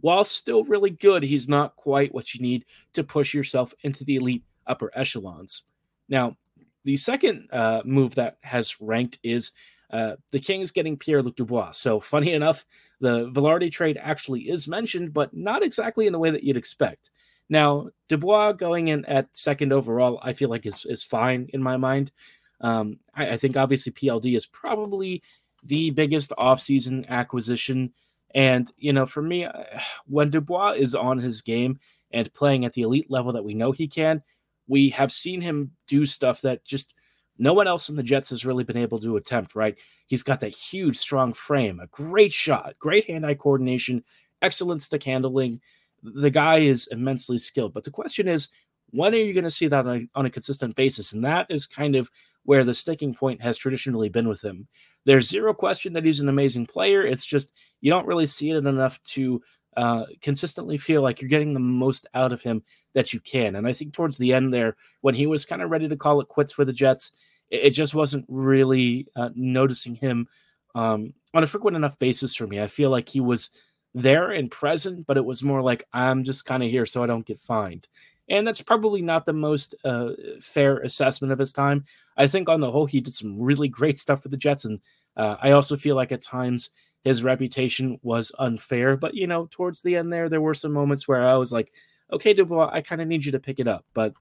while 0.00 0.24
still 0.24 0.64
really 0.64 0.90
good, 0.90 1.22
he's 1.22 1.48
not 1.48 1.76
quite 1.76 2.14
what 2.14 2.34
you 2.34 2.40
need 2.40 2.64
to 2.92 3.04
push 3.04 3.32
yourself 3.32 3.74
into 3.82 4.04
the 4.04 4.16
elite 4.16 4.44
upper 4.66 4.90
echelons. 4.94 5.62
Now, 6.08 6.36
the 6.86 6.96
second 6.96 7.48
uh, 7.52 7.82
move 7.84 8.14
that 8.14 8.38
has 8.42 8.80
ranked 8.80 9.18
is 9.24 9.50
uh, 9.90 10.12
the 10.30 10.38
Kings 10.38 10.70
getting 10.70 10.96
Pierre 10.96 11.20
Luc 11.20 11.34
Dubois. 11.34 11.72
So, 11.72 11.98
funny 11.98 12.32
enough, 12.32 12.64
the 13.00 13.28
Vilardi 13.30 13.72
trade 13.72 13.98
actually 14.00 14.42
is 14.42 14.68
mentioned, 14.68 15.12
but 15.12 15.34
not 15.34 15.64
exactly 15.64 16.06
in 16.06 16.12
the 16.12 16.18
way 16.20 16.30
that 16.30 16.44
you'd 16.44 16.56
expect. 16.56 17.10
Now, 17.48 17.88
Dubois 18.08 18.52
going 18.52 18.86
in 18.86 19.04
at 19.06 19.36
second 19.36 19.72
overall, 19.72 20.20
I 20.22 20.32
feel 20.32 20.48
like 20.48 20.64
is, 20.64 20.86
is 20.88 21.02
fine 21.02 21.50
in 21.52 21.60
my 21.60 21.76
mind. 21.76 22.12
Um, 22.60 23.00
I, 23.12 23.30
I, 23.30 23.36
think 23.36 23.56
obviously 23.56 23.92
PLD 23.92 24.36
is 24.36 24.46
probably 24.46 25.22
the 25.64 25.90
biggest 25.90 26.32
offseason 26.38 27.06
acquisition. 27.08 27.92
And, 28.34 28.72
you 28.78 28.92
know, 28.92 29.06
for 29.06 29.22
me, 29.22 29.46
when 30.06 30.30
Dubois 30.30 30.74
is 30.76 30.94
on 30.94 31.18
his 31.18 31.42
game 31.42 31.80
and 32.12 32.32
playing 32.32 32.64
at 32.64 32.74
the 32.74 32.82
elite 32.82 33.10
level 33.10 33.32
that 33.32 33.44
we 33.44 33.54
know 33.54 33.72
he 33.72 33.88
can, 33.88 34.22
we 34.68 34.90
have 34.90 35.12
seen 35.12 35.40
him 35.40 35.72
do 35.86 36.06
stuff 36.06 36.40
that 36.42 36.64
just 36.64 36.94
no 37.38 37.52
one 37.52 37.66
else 37.66 37.88
in 37.88 37.96
the 37.96 38.02
Jets 38.02 38.30
has 38.30 38.46
really 38.46 38.64
been 38.64 38.76
able 38.76 38.98
to 39.00 39.16
attempt, 39.16 39.54
right? 39.54 39.76
He's 40.06 40.22
got 40.22 40.40
that 40.40 40.54
huge, 40.54 40.96
strong 40.96 41.32
frame, 41.32 41.80
a 41.80 41.86
great 41.88 42.32
shot, 42.32 42.74
great 42.78 43.06
hand 43.06 43.26
eye 43.26 43.34
coordination, 43.34 44.04
excellent 44.42 44.82
stick 44.82 45.02
handling. 45.02 45.60
The 46.02 46.30
guy 46.30 46.58
is 46.58 46.86
immensely 46.88 47.38
skilled. 47.38 47.74
But 47.74 47.84
the 47.84 47.90
question 47.90 48.28
is, 48.28 48.48
when 48.90 49.14
are 49.14 49.18
you 49.18 49.34
going 49.34 49.44
to 49.44 49.50
see 49.50 49.66
that 49.66 49.86
on 49.86 49.96
a, 49.96 50.18
on 50.18 50.26
a 50.26 50.30
consistent 50.30 50.76
basis? 50.76 51.12
And 51.12 51.24
that 51.24 51.46
is 51.50 51.66
kind 51.66 51.96
of 51.96 52.10
where 52.44 52.64
the 52.64 52.74
sticking 52.74 53.12
point 53.12 53.42
has 53.42 53.58
traditionally 53.58 54.08
been 54.08 54.28
with 54.28 54.42
him. 54.42 54.68
There's 55.04 55.28
zero 55.28 55.52
question 55.52 55.92
that 55.92 56.04
he's 56.04 56.20
an 56.20 56.28
amazing 56.28 56.66
player. 56.66 57.02
It's 57.02 57.24
just 57.24 57.52
you 57.80 57.90
don't 57.90 58.06
really 58.06 58.26
see 58.26 58.50
it 58.50 58.56
enough 58.56 59.02
to 59.04 59.42
uh, 59.76 60.04
consistently 60.22 60.78
feel 60.78 61.02
like 61.02 61.20
you're 61.20 61.28
getting 61.28 61.54
the 61.54 61.60
most 61.60 62.06
out 62.14 62.32
of 62.32 62.42
him 62.42 62.62
that 62.94 63.12
you 63.12 63.20
can. 63.20 63.56
And 63.56 63.66
I 63.66 63.72
think 63.72 63.92
towards 63.92 64.16
the 64.16 64.32
end 64.32 64.52
there, 64.52 64.76
when 65.02 65.14
he 65.14 65.26
was 65.26 65.44
kind 65.44 65.62
of 65.62 65.70
ready 65.70 65.88
to 65.88 65.96
call 65.96 66.20
it 66.20 66.28
quits 66.28 66.52
for 66.52 66.64
the 66.64 66.72
Jets, 66.72 67.12
it, 67.50 67.64
it 67.64 67.70
just 67.70 67.94
wasn't 67.94 68.24
really 68.28 69.06
uh, 69.16 69.30
noticing 69.34 69.94
him 69.94 70.28
um, 70.74 71.12
on 71.34 71.42
a 71.42 71.46
frequent 71.46 71.76
enough 71.76 71.98
basis 71.98 72.34
for 72.34 72.46
me. 72.46 72.60
I 72.60 72.66
feel 72.66 72.90
like 72.90 73.08
he 73.08 73.20
was 73.20 73.50
there 73.94 74.30
and 74.30 74.50
present, 74.50 75.06
but 75.06 75.16
it 75.16 75.24
was 75.24 75.42
more 75.42 75.62
like 75.62 75.86
I'm 75.92 76.24
just 76.24 76.44
kind 76.44 76.62
of 76.62 76.70
here 76.70 76.86
so 76.86 77.02
I 77.02 77.06
don't 77.06 77.26
get 77.26 77.40
fined. 77.40 77.88
And 78.28 78.46
that's 78.46 78.62
probably 78.62 79.02
not 79.02 79.24
the 79.24 79.32
most 79.32 79.74
uh, 79.84 80.10
fair 80.40 80.78
assessment 80.78 81.32
of 81.32 81.38
his 81.38 81.52
time. 81.52 81.84
I 82.16 82.26
think 82.26 82.48
on 82.48 82.60
the 82.60 82.70
whole, 82.70 82.86
he 82.86 83.00
did 83.00 83.14
some 83.14 83.40
really 83.40 83.68
great 83.68 83.98
stuff 83.98 84.22
for 84.22 84.28
the 84.28 84.36
Jets. 84.36 84.64
And 84.64 84.80
uh, 85.16 85.36
I 85.40 85.52
also 85.52 85.76
feel 85.76 85.96
like 85.96 86.12
at 86.12 86.22
times 86.22 86.70
his 87.06 87.22
reputation 87.22 88.00
was 88.02 88.32
unfair. 88.40 88.96
But, 88.96 89.14
you 89.14 89.28
know, 89.28 89.46
towards 89.48 89.80
the 89.80 89.94
end 89.94 90.12
there, 90.12 90.28
there 90.28 90.40
were 90.40 90.54
some 90.54 90.72
moments 90.72 91.06
where 91.06 91.24
I 91.24 91.36
was 91.36 91.52
like, 91.52 91.72
okay, 92.12 92.34
Dubois, 92.34 92.68
I 92.72 92.80
kind 92.80 93.00
of 93.00 93.06
need 93.06 93.24
you 93.24 93.30
to 93.30 93.38
pick 93.38 93.60
it 93.60 93.68
up. 93.68 93.84
But 93.94 94.14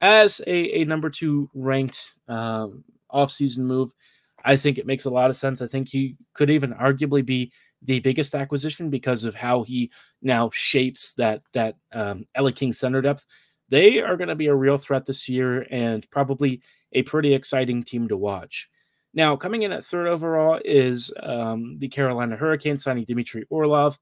as 0.00 0.40
a, 0.46 0.80
a 0.80 0.84
number 0.86 1.10
two 1.10 1.50
ranked 1.52 2.12
um, 2.26 2.84
offseason 3.12 3.58
move, 3.58 3.92
I 4.42 4.56
think 4.56 4.78
it 4.78 4.86
makes 4.86 5.04
a 5.04 5.10
lot 5.10 5.28
of 5.28 5.36
sense. 5.36 5.60
I 5.60 5.66
think 5.66 5.90
he 5.90 6.16
could 6.32 6.48
even 6.48 6.72
arguably 6.72 7.22
be 7.22 7.52
the 7.82 8.00
biggest 8.00 8.34
acquisition 8.34 8.88
because 8.88 9.24
of 9.24 9.34
how 9.34 9.64
he 9.64 9.90
now 10.22 10.48
shapes 10.54 11.12
that 11.14 11.42
that 11.52 11.76
um, 11.92 12.24
LA 12.38 12.50
King 12.50 12.72
center 12.72 13.02
depth. 13.02 13.26
They 13.68 14.00
are 14.00 14.16
going 14.16 14.28
to 14.28 14.34
be 14.34 14.46
a 14.46 14.54
real 14.54 14.78
threat 14.78 15.04
this 15.04 15.28
year 15.28 15.66
and 15.70 16.08
probably 16.10 16.62
a 16.92 17.02
pretty 17.02 17.34
exciting 17.34 17.82
team 17.82 18.08
to 18.08 18.16
watch. 18.16 18.70
Now, 19.16 19.34
coming 19.34 19.62
in 19.62 19.72
at 19.72 19.82
third 19.82 20.08
overall 20.08 20.60
is 20.62 21.10
um, 21.22 21.78
the 21.78 21.88
Carolina 21.88 22.36
Hurricanes 22.36 22.82
signing 22.82 23.06
Dmitry 23.06 23.46
Orlov. 23.48 23.98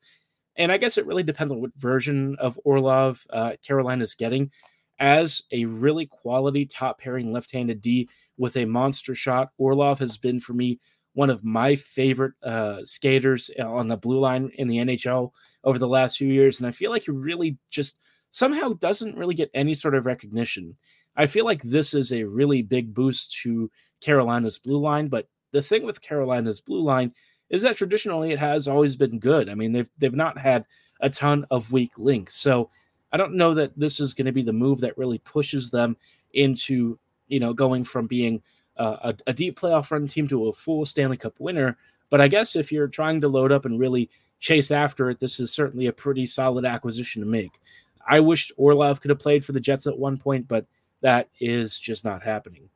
And 0.57 0.73
I 0.73 0.77
guess 0.77 0.99
it 0.99 1.07
really 1.07 1.23
depends 1.23 1.53
on 1.53 1.61
what 1.61 1.71
version 1.77 2.37
of 2.41 2.59
Orlov 2.65 3.25
uh, 3.31 3.53
Carolina's 3.65 4.17
getting. 4.17 4.51
As 4.99 5.43
a 5.53 5.67
really 5.67 6.07
quality 6.07 6.67
top 6.67 7.01
pairing 7.01 7.33
left 7.33 7.53
handed 7.53 7.81
D 7.81 8.09
with 8.37 8.57
a 8.57 8.65
monster 8.65 9.15
shot, 9.15 9.51
Orlov 9.57 10.01
has 10.01 10.19
been 10.19 10.41
for 10.41 10.53
me 10.53 10.81
one 11.13 11.31
of 11.31 11.45
my 11.45 11.77
favorite 11.77 12.35
uh, 12.43 12.81
skaters 12.85 13.51
on 13.57 13.87
the 13.87 13.97
blue 13.97 14.19
line 14.19 14.51
in 14.57 14.67
the 14.67 14.79
NHL 14.79 15.31
over 15.63 15.79
the 15.79 15.89
last 15.89 16.19
few 16.19 16.29
years. 16.29 16.59
And 16.59 16.67
I 16.67 16.73
feel 16.73 16.91
like 16.91 17.05
he 17.05 17.13
really 17.13 17.57
just 17.71 18.01
somehow 18.33 18.73
doesn't 18.73 19.17
really 19.17 19.35
get 19.37 19.51
any 19.55 19.75
sort 19.75 19.95
of 19.95 20.07
recognition. 20.07 20.75
I 21.17 21.29
feel 21.29 21.45
like 21.45 21.63
this 21.63 21.95
is 21.95 22.13
a 22.13 22.25
really 22.25 22.63
big 22.63 22.93
boost 22.93 23.39
to 23.43 23.71
Carolina's 24.05 24.59
blue 24.59 24.79
line. 24.79 25.07
But 25.07 25.29
the 25.53 25.63
thing 25.63 25.85
with 25.85 26.03
Carolina's 26.03 26.61
blue 26.61 26.83
line 26.83 27.15
is 27.49 27.63
that 27.63 27.77
traditionally 27.77 28.33
it 28.33 28.39
has 28.39 28.69
always 28.69 28.97
been 28.97 29.19
good. 29.19 29.49
I 29.49 29.55
mean, 29.55 29.73
they've 29.73 29.91
they've 29.99 30.15
not 30.15 30.39
had 30.39 30.67
a 31.01 31.11
ton 31.11 31.47
of 31.51 31.73
weak 31.73 31.93
links. 31.99 32.37
So 32.37 32.71
I 33.13 33.17
don't 33.17 33.37
know 33.37 33.55
that 33.55 33.79
this 33.79 34.01
is 34.01 34.15
going 34.15 34.27
to 34.27 34.33
be 34.33 34.43
the 34.43 34.53
move 34.53 34.81
that 34.81 34.99
really 34.99 35.19
pushes 35.19 35.71
them 35.71 35.97
into 36.33 36.99
you 37.29 37.41
know 37.41 37.53
going 37.53 37.85
from 37.85 38.07
being 38.07 38.43
a, 38.77 39.15
a 39.27 39.33
deep 39.33 39.59
playoff 39.59 39.91
run 39.91 40.09
team 40.09 40.29
to 40.29 40.49
a 40.49 40.53
full 40.53 40.85
Stanley 40.85 41.17
Cup 41.17 41.35
winner. 41.39 41.77
But 42.11 42.21
I 42.21 42.29
guess 42.29 42.57
if 42.57 42.71
you're 42.71 42.89
trying 42.89 43.21
to 43.23 43.29
load 43.29 43.53
up 43.53 43.65
and 43.65 43.79
really 43.79 44.11
chase 44.39 44.71
after 44.71 45.11
it, 45.11 45.21
this 45.21 45.41
is 45.41 45.53
certainly 45.53 45.87
a 45.87 45.93
pretty 45.93 46.27
solid 46.27 46.65
acquisition 46.65 47.23
to 47.23 47.29
make. 47.29 47.53
I 48.07 48.21
wish 48.21 48.53
Orlov 48.57 49.01
could 49.01 49.11
have 49.11 49.19
played 49.19 49.45
for 49.45 49.53
the 49.53 49.61
Jets 49.61 49.87
at 49.87 49.99
one 49.99 50.19
point, 50.19 50.47
but 50.47 50.67
that 51.01 51.29
is 51.41 51.79
just 51.79 52.05
not 52.05 52.23
happening. 52.23 52.69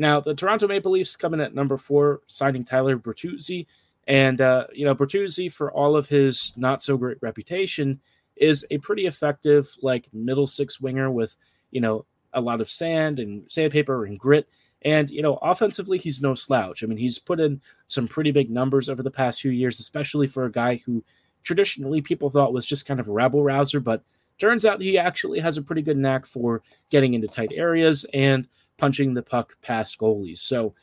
Now, 0.00 0.18
the 0.18 0.34
Toronto 0.34 0.66
Maple 0.66 0.92
Leafs 0.92 1.14
coming 1.14 1.42
at 1.42 1.54
number 1.54 1.76
four, 1.76 2.22
signing 2.26 2.64
Tyler 2.64 2.96
Bertuzzi. 2.96 3.66
And, 4.08 4.40
uh, 4.40 4.66
you 4.72 4.86
know, 4.86 4.94
Bertuzzi, 4.94 5.52
for 5.52 5.70
all 5.70 5.94
of 5.94 6.08
his 6.08 6.54
not 6.56 6.82
so 6.82 6.96
great 6.96 7.18
reputation, 7.20 8.00
is 8.34 8.64
a 8.70 8.78
pretty 8.78 9.04
effective, 9.04 9.68
like, 9.82 10.08
middle 10.14 10.46
six 10.46 10.80
winger 10.80 11.10
with, 11.10 11.36
you 11.70 11.82
know, 11.82 12.06
a 12.32 12.40
lot 12.40 12.62
of 12.62 12.70
sand 12.70 13.18
and 13.18 13.48
sandpaper 13.50 14.06
and 14.06 14.18
grit. 14.18 14.48
And, 14.80 15.10
you 15.10 15.20
know, 15.20 15.34
offensively, 15.42 15.98
he's 15.98 16.22
no 16.22 16.34
slouch. 16.34 16.82
I 16.82 16.86
mean, 16.86 16.96
he's 16.96 17.18
put 17.18 17.38
in 17.38 17.60
some 17.86 18.08
pretty 18.08 18.30
big 18.30 18.50
numbers 18.50 18.88
over 18.88 19.02
the 19.02 19.10
past 19.10 19.42
few 19.42 19.50
years, 19.50 19.80
especially 19.80 20.26
for 20.26 20.46
a 20.46 20.50
guy 20.50 20.80
who 20.86 21.04
traditionally 21.42 22.00
people 22.00 22.30
thought 22.30 22.54
was 22.54 22.64
just 22.64 22.86
kind 22.86 23.00
of 23.00 23.08
a 23.08 23.12
rabble 23.12 23.42
rouser. 23.42 23.80
But 23.80 24.02
turns 24.38 24.64
out 24.64 24.80
he 24.80 24.96
actually 24.96 25.40
has 25.40 25.58
a 25.58 25.62
pretty 25.62 25.82
good 25.82 25.98
knack 25.98 26.24
for 26.24 26.62
getting 26.88 27.12
into 27.12 27.28
tight 27.28 27.52
areas 27.54 28.06
and 28.14 28.48
punching 28.80 29.14
the 29.14 29.22
puck 29.22 29.56
past 29.62 29.98
goalies. 29.98 30.38
So 30.38 30.74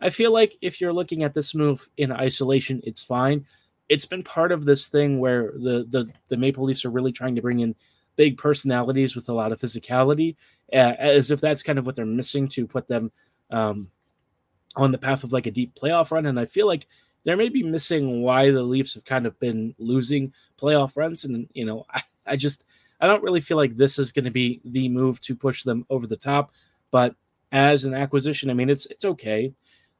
I 0.00 0.10
feel 0.10 0.32
like 0.32 0.56
if 0.60 0.80
you're 0.80 0.92
looking 0.92 1.22
at 1.24 1.34
this 1.34 1.54
move 1.54 1.88
in 1.96 2.12
isolation, 2.12 2.80
it's 2.84 3.02
fine. 3.02 3.46
It's 3.88 4.06
been 4.06 4.22
part 4.22 4.52
of 4.52 4.64
this 4.64 4.88
thing 4.88 5.20
where 5.20 5.52
the 5.54 5.86
the, 5.88 6.12
the 6.28 6.36
Maple 6.36 6.64
Leafs 6.64 6.84
are 6.84 6.90
really 6.90 7.12
trying 7.12 7.36
to 7.36 7.42
bring 7.42 7.60
in 7.60 7.74
big 8.16 8.36
personalities 8.38 9.14
with 9.14 9.28
a 9.28 9.32
lot 9.32 9.52
of 9.52 9.60
physicality, 9.60 10.36
uh, 10.72 10.94
as 10.98 11.30
if 11.30 11.40
that's 11.40 11.62
kind 11.62 11.78
of 11.78 11.86
what 11.86 11.96
they're 11.96 12.06
missing 12.06 12.48
to 12.48 12.66
put 12.66 12.88
them 12.88 13.10
um, 13.50 13.90
on 14.74 14.90
the 14.90 14.98
path 14.98 15.24
of 15.24 15.32
like 15.32 15.46
a 15.46 15.50
deep 15.50 15.74
playoff 15.74 16.10
run. 16.10 16.26
And 16.26 16.40
I 16.40 16.46
feel 16.46 16.66
like 16.66 16.86
they're 17.24 17.36
maybe 17.36 17.62
missing 17.62 18.22
why 18.22 18.50
the 18.50 18.62
Leafs 18.62 18.94
have 18.94 19.04
kind 19.04 19.26
of 19.26 19.38
been 19.38 19.74
losing 19.78 20.32
playoff 20.60 20.96
runs. 20.96 21.24
And, 21.24 21.48
you 21.52 21.64
know, 21.66 21.84
I, 21.90 22.02
I 22.26 22.36
just, 22.36 22.64
I 23.00 23.06
don't 23.06 23.22
really 23.22 23.40
feel 23.40 23.58
like 23.58 23.76
this 23.76 23.98
is 23.98 24.12
going 24.12 24.24
to 24.24 24.30
be 24.30 24.60
the 24.64 24.88
move 24.88 25.20
to 25.22 25.34
push 25.34 25.62
them 25.62 25.84
over 25.90 26.06
the 26.06 26.16
top. 26.16 26.52
But 26.90 27.14
as 27.52 27.84
an 27.84 27.94
acquisition, 27.94 28.50
I 28.50 28.54
mean, 28.54 28.70
it's, 28.70 28.86
it's 28.86 29.04
okay. 29.04 29.52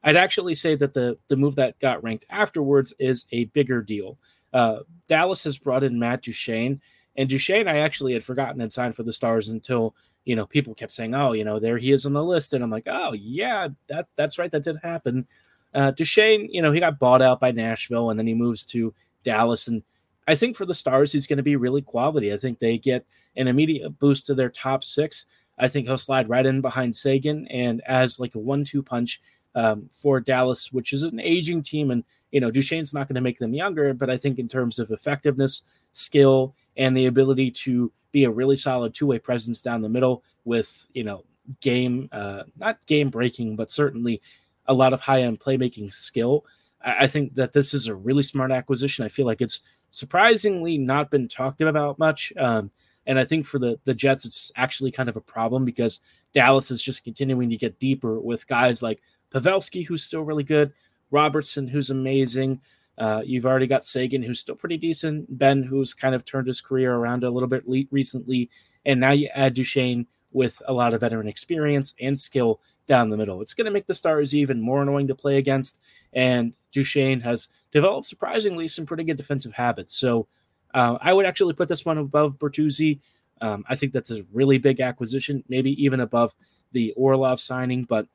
I'd 0.02 0.16
actually 0.16 0.54
say 0.54 0.74
that 0.76 0.94
the, 0.94 1.18
the 1.28 1.36
move 1.36 1.56
that 1.56 1.78
got 1.80 2.02
ranked 2.02 2.26
afterwards 2.30 2.94
is 2.98 3.26
a 3.32 3.44
bigger 3.46 3.82
deal. 3.82 4.18
Uh, 4.52 4.80
Dallas 5.08 5.44
has 5.44 5.58
brought 5.58 5.84
in 5.84 5.98
Matt 5.98 6.22
Duchene, 6.22 6.80
and 7.16 7.28
Duchene, 7.28 7.68
I 7.68 7.78
actually 7.78 8.12
had 8.12 8.24
forgotten 8.24 8.60
had 8.60 8.72
signed 8.72 8.94
for 8.94 9.02
the 9.02 9.12
Stars 9.12 9.48
until 9.48 9.94
you 10.26 10.34
know, 10.34 10.44
people 10.44 10.74
kept 10.74 10.92
saying, 10.92 11.14
"Oh, 11.14 11.32
you 11.32 11.44
know, 11.44 11.58
there 11.58 11.78
he 11.78 11.92
is 11.92 12.04
on 12.04 12.12
the 12.12 12.22
list," 12.22 12.52
and 12.52 12.62
I'm 12.62 12.70
like, 12.70 12.88
"Oh, 12.88 13.12
yeah, 13.14 13.68
that 13.88 14.08
that's 14.16 14.38
right, 14.38 14.50
that 14.50 14.64
did 14.64 14.76
happen." 14.82 15.26
Uh, 15.72 15.92
Duchene, 15.92 16.48
you 16.52 16.60
know, 16.60 16.72
he 16.72 16.80
got 16.80 16.98
bought 16.98 17.22
out 17.22 17.40
by 17.40 17.52
Nashville, 17.52 18.10
and 18.10 18.18
then 18.18 18.26
he 18.26 18.34
moves 18.34 18.64
to 18.66 18.92
Dallas, 19.24 19.68
and 19.68 19.82
I 20.26 20.34
think 20.34 20.56
for 20.56 20.66
the 20.66 20.74
Stars, 20.74 21.12
he's 21.12 21.28
going 21.28 21.36
to 21.36 21.44
be 21.44 21.56
really 21.56 21.80
quality. 21.80 22.32
I 22.32 22.36
think 22.36 22.58
they 22.58 22.76
get 22.76 23.06
an 23.36 23.46
immediate 23.46 23.98
boost 23.98 24.26
to 24.26 24.34
their 24.34 24.50
top 24.50 24.82
six. 24.82 25.26
I 25.58 25.68
think 25.68 25.86
he'll 25.86 25.98
slide 25.98 26.28
right 26.28 26.44
in 26.44 26.60
behind 26.60 26.94
Seguin 26.94 27.46
and 27.48 27.82
as 27.86 28.20
like 28.20 28.34
a 28.34 28.38
one-two 28.38 28.82
punch 28.82 29.20
um, 29.54 29.88
for 29.90 30.20
Dallas, 30.20 30.70
which 30.72 30.92
is 30.92 31.02
an 31.02 31.20
aging 31.20 31.62
team, 31.62 31.90
and 31.90 32.04
you 32.30 32.40
know, 32.40 32.50
Duchene's 32.50 32.92
not 32.92 33.08
going 33.08 33.14
to 33.14 33.22
make 33.22 33.38
them 33.38 33.54
younger, 33.54 33.94
but 33.94 34.10
I 34.10 34.16
think 34.16 34.38
in 34.38 34.48
terms 34.48 34.78
of 34.78 34.90
effectiveness, 34.90 35.62
skill, 35.92 36.54
and 36.76 36.96
the 36.96 37.06
ability 37.06 37.50
to 37.52 37.90
be 38.12 38.24
a 38.24 38.30
really 38.30 38.56
solid 38.56 38.94
two-way 38.94 39.18
presence 39.18 39.62
down 39.62 39.82
the 39.82 39.88
middle 39.88 40.22
with 40.44 40.86
you 40.92 41.04
know 41.04 41.24
game 41.60 42.08
uh, 42.12 42.42
not 42.56 42.78
game 42.86 43.08
breaking 43.08 43.56
but 43.56 43.70
certainly 43.70 44.20
a 44.66 44.74
lot 44.74 44.92
of 44.92 45.00
high-end 45.00 45.38
playmaking 45.38 45.92
skill 45.92 46.44
I, 46.84 47.04
I 47.04 47.06
think 47.06 47.34
that 47.34 47.52
this 47.52 47.74
is 47.74 47.86
a 47.86 47.94
really 47.94 48.22
smart 48.22 48.50
acquisition. 48.50 49.04
I 49.04 49.08
feel 49.08 49.26
like 49.26 49.40
it's 49.40 49.60
surprisingly 49.90 50.78
not 50.78 51.10
been 51.10 51.28
talked 51.28 51.60
about 51.60 51.98
much 51.98 52.32
um, 52.38 52.70
and 53.06 53.18
i 53.18 53.24
think 53.24 53.46
for 53.46 53.58
the 53.58 53.78
the 53.84 53.94
jets 53.94 54.24
it's 54.24 54.52
actually 54.56 54.90
kind 54.90 55.08
of 55.08 55.16
a 55.16 55.20
problem 55.20 55.64
because 55.64 56.00
dallas 56.32 56.70
is 56.70 56.82
just 56.82 57.04
continuing 57.04 57.50
to 57.50 57.56
get 57.56 57.78
deeper 57.78 58.20
with 58.20 58.46
guys 58.46 58.82
like 58.82 59.00
pavelski 59.32 59.86
who's 59.86 60.02
still 60.02 60.22
really 60.22 60.44
good 60.44 60.72
robertson 61.10 61.68
who's 61.68 61.90
amazing 61.90 62.60
uh, 62.98 63.22
you've 63.24 63.46
already 63.46 63.66
got 63.66 63.84
Seguin, 63.84 64.22
who's 64.22 64.40
still 64.40 64.54
pretty 64.54 64.76
decent. 64.76 65.38
Benn, 65.38 65.62
who's 65.62 65.92
kind 65.92 66.14
of 66.14 66.24
turned 66.24 66.46
his 66.46 66.60
career 66.60 66.94
around 66.94 67.24
a 67.24 67.30
little 67.30 67.48
bit 67.48 67.64
recently. 67.90 68.48
And 68.84 69.00
now 69.00 69.10
you 69.10 69.28
add 69.34 69.54
Duchene 69.54 70.06
with 70.32 70.60
a 70.66 70.72
lot 70.72 70.94
of 70.94 71.00
veteran 71.00 71.28
experience 71.28 71.94
and 72.00 72.18
skill 72.18 72.60
down 72.86 73.10
the 73.10 73.16
middle. 73.16 73.42
It's 73.42 73.54
going 73.54 73.66
to 73.66 73.70
make 73.70 73.86
the 73.86 73.94
Stars 73.94 74.34
even 74.34 74.60
more 74.60 74.82
annoying 74.82 75.08
to 75.08 75.14
play 75.14 75.36
against. 75.38 75.78
And 76.12 76.54
Duchene 76.72 77.20
has 77.20 77.48
developed 77.72 78.06
surprisingly 78.06 78.68
some 78.68 78.86
pretty 78.86 79.04
good 79.04 79.16
defensive 79.16 79.52
habits. 79.52 79.94
So 79.94 80.28
uh, 80.74 80.98
I 81.00 81.12
would 81.12 81.26
actually 81.26 81.54
put 81.54 81.68
this 81.68 81.84
one 81.84 81.98
above 81.98 82.38
Bertuzzi. 82.38 83.00
Um, 83.40 83.64
I 83.68 83.76
think 83.76 83.92
that's 83.92 84.10
a 84.10 84.24
really 84.32 84.58
big 84.58 84.80
acquisition, 84.80 85.44
maybe 85.48 85.82
even 85.84 86.00
above 86.00 86.34
the 86.72 86.92
Orlov 86.96 87.40
signing. 87.40 87.84
But 87.84 88.06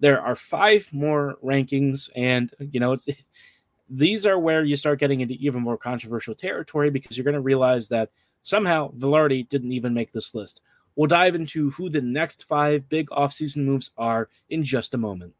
there 0.00 0.20
are 0.20 0.36
five 0.36 0.88
more 0.92 1.38
rankings, 1.44 2.10
and 2.14 2.52
you 2.58 2.80
know 2.80 2.92
it's 2.92 3.08
these 3.90 4.26
are 4.26 4.38
where 4.38 4.64
you 4.64 4.76
start 4.76 5.00
getting 5.00 5.20
into 5.20 5.34
even 5.34 5.62
more 5.62 5.78
controversial 5.78 6.34
territory 6.34 6.90
because 6.90 7.16
you're 7.16 7.24
going 7.24 7.34
to 7.34 7.40
realize 7.40 7.88
that 7.88 8.10
somehow 8.42 8.90
Vilardi 8.92 9.48
didn't 9.48 9.72
even 9.72 9.94
make 9.94 10.12
this 10.12 10.34
list. 10.34 10.60
We'll 10.94 11.06
dive 11.06 11.34
into 11.34 11.70
who 11.70 11.88
the 11.88 12.00
next 12.00 12.44
five 12.44 12.88
big 12.88 13.08
offseason 13.10 13.64
moves 13.64 13.92
are 13.96 14.28
in 14.50 14.64
just 14.64 14.94
a 14.94 14.98
moment. 14.98 15.34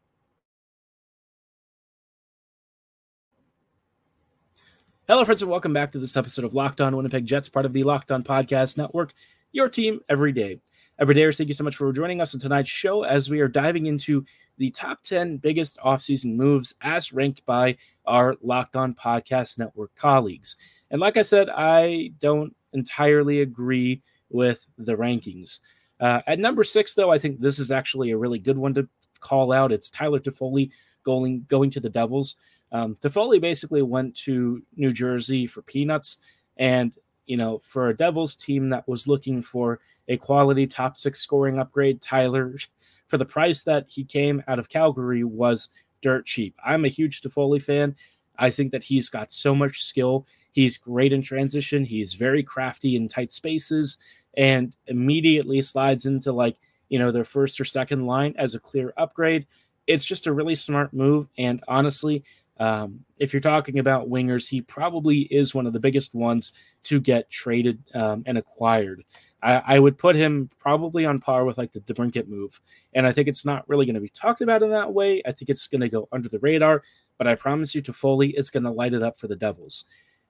Hello, 5.09 5.25
friends, 5.25 5.41
and 5.41 5.49
welcome 5.49 5.73
back 5.73 5.91
to 5.91 5.97
this 5.97 6.15
episode 6.15 6.45
of 6.45 6.53
Locked 6.53 6.79
On 6.79 6.95
Winnipeg 6.95 7.25
Jets, 7.25 7.49
part 7.49 7.65
of 7.65 7.73
the 7.73 7.81
Locked 7.81 8.11
On 8.11 8.23
Podcast 8.23 8.77
Network, 8.77 9.11
your 9.51 9.67
team 9.67 10.01
every 10.07 10.31
day. 10.31 10.61
Every 10.99 11.15
day, 11.15 11.31
thank 11.31 11.47
you 11.47 11.55
so 11.55 11.63
much 11.63 11.75
for 11.75 11.91
joining 11.91 12.21
us 12.21 12.35
on 12.35 12.39
tonight's 12.39 12.69
show 12.69 13.01
as 13.01 13.27
we 13.27 13.39
are 13.39 13.47
diving 13.47 13.87
into 13.87 14.23
the 14.59 14.69
top 14.69 15.01
10 15.01 15.37
biggest 15.37 15.79
offseason 15.79 16.35
moves 16.35 16.75
as 16.81 17.11
ranked 17.11 17.43
by 17.47 17.75
our 18.05 18.35
Locked 18.43 18.75
On 18.75 18.93
Podcast 18.93 19.57
Network 19.57 19.95
colleagues. 19.95 20.57
And 20.91 21.01
like 21.01 21.17
I 21.17 21.23
said, 21.23 21.49
I 21.49 22.11
don't 22.19 22.55
entirely 22.73 23.41
agree 23.41 24.03
with 24.29 24.63
the 24.77 24.95
rankings. 24.95 25.57
Uh, 25.99 26.21
at 26.27 26.37
number 26.37 26.63
six, 26.63 26.93
though, 26.93 27.11
I 27.11 27.17
think 27.17 27.39
this 27.39 27.57
is 27.57 27.71
actually 27.71 28.11
a 28.11 28.17
really 28.17 28.37
good 28.37 28.59
one 28.59 28.75
to 28.75 28.87
call 29.21 29.53
out. 29.53 29.71
It's 29.71 29.89
Tyler 29.89 30.19
Toffoli 30.19 30.69
going 31.03 31.45
going 31.49 31.71
to 31.71 31.79
the 31.79 31.89
Devils. 31.89 32.35
Um, 32.71 32.95
Toffoli 33.01 33.41
basically 33.41 33.81
went 33.81 34.15
to 34.17 34.61
New 34.75 34.93
Jersey 34.93 35.47
for 35.47 35.61
peanuts, 35.61 36.17
and 36.57 36.95
you 37.25 37.37
know, 37.37 37.59
for 37.63 37.89
a 37.89 37.95
Devils 37.95 38.35
team 38.35 38.69
that 38.69 38.87
was 38.87 39.07
looking 39.07 39.41
for 39.41 39.79
a 40.07 40.17
quality 40.17 40.65
top 40.65 40.97
six 40.97 41.19
scoring 41.21 41.59
upgrade, 41.59 42.01
Tyler, 42.01 42.57
for 43.07 43.17
the 43.17 43.25
price 43.25 43.63
that 43.63 43.85
he 43.87 44.03
came 44.03 44.43
out 44.47 44.59
of 44.59 44.69
Calgary, 44.69 45.23
was 45.23 45.69
dirt 46.01 46.25
cheap. 46.25 46.55
I'm 46.65 46.85
a 46.85 46.89
huge 46.89 47.21
Toffoli 47.21 47.61
fan. 47.61 47.95
I 48.37 48.49
think 48.49 48.71
that 48.71 48.83
he's 48.83 49.09
got 49.09 49.31
so 49.31 49.53
much 49.53 49.83
skill. 49.83 50.25
He's 50.51 50.77
great 50.77 51.13
in 51.13 51.21
transition. 51.21 51.83
He's 51.83 52.13
very 52.13 52.41
crafty 52.41 52.95
in 52.95 53.07
tight 53.07 53.31
spaces 53.31 53.97
and 54.35 54.75
immediately 54.87 55.61
slides 55.61 56.05
into 56.05 56.31
like, 56.31 56.57
you 56.87 56.97
know, 56.97 57.11
their 57.11 57.25
first 57.25 57.59
or 57.59 57.65
second 57.65 58.05
line 58.05 58.33
as 58.37 58.55
a 58.55 58.59
clear 58.59 58.93
upgrade. 58.97 59.45
It's 59.85 60.05
just 60.05 60.27
a 60.27 60.33
really 60.33 60.55
smart 60.55 60.93
move. 60.93 61.27
And 61.37 61.63
honestly, 61.67 62.23
um, 62.59 63.03
if 63.17 63.33
you're 63.33 63.39
talking 63.39 63.79
about 63.79 64.09
wingers, 64.09 64.47
he 64.47 64.61
probably 64.61 65.19
is 65.19 65.55
one 65.55 65.65
of 65.65 65.73
the 65.73 65.79
biggest 65.79 66.13
ones 66.13 66.51
to 66.83 66.99
get 66.99 67.29
traded 67.29 67.81
um, 67.93 68.23
and 68.25 68.37
acquired. 68.37 69.03
I, 69.41 69.61
I, 69.65 69.79
would 69.79 69.97
put 69.97 70.17
him 70.17 70.49
probably 70.59 71.05
on 71.05 71.19
par 71.19 71.45
with 71.45 71.57
like 71.57 71.71
the 71.71 71.79
DeBrincat 71.79 72.27
move. 72.27 72.59
And 72.93 73.07
I 73.07 73.13
think 73.13 73.29
it's 73.29 73.45
not 73.45 73.67
really 73.69 73.85
going 73.85 73.95
to 73.95 74.01
be 74.01 74.09
talked 74.09 74.41
about 74.41 74.63
in 74.63 74.71
that 74.71 74.93
way. 74.93 75.21
I 75.25 75.31
think 75.31 75.49
it's 75.49 75.67
going 75.67 75.81
to 75.81 75.89
go 75.89 76.09
under 76.11 76.27
the 76.27 76.39
radar, 76.39 76.83
but 77.17 77.27
I 77.27 77.35
promise 77.35 77.73
you, 77.73 77.81
Toffoli, 77.81 78.33
it's 78.35 78.49
going 78.49 78.63
to 78.63 78.71
light 78.71 78.93
it 78.93 79.03
up 79.03 79.17
for 79.17 79.27
the 79.27 79.37
Devils. 79.37 79.85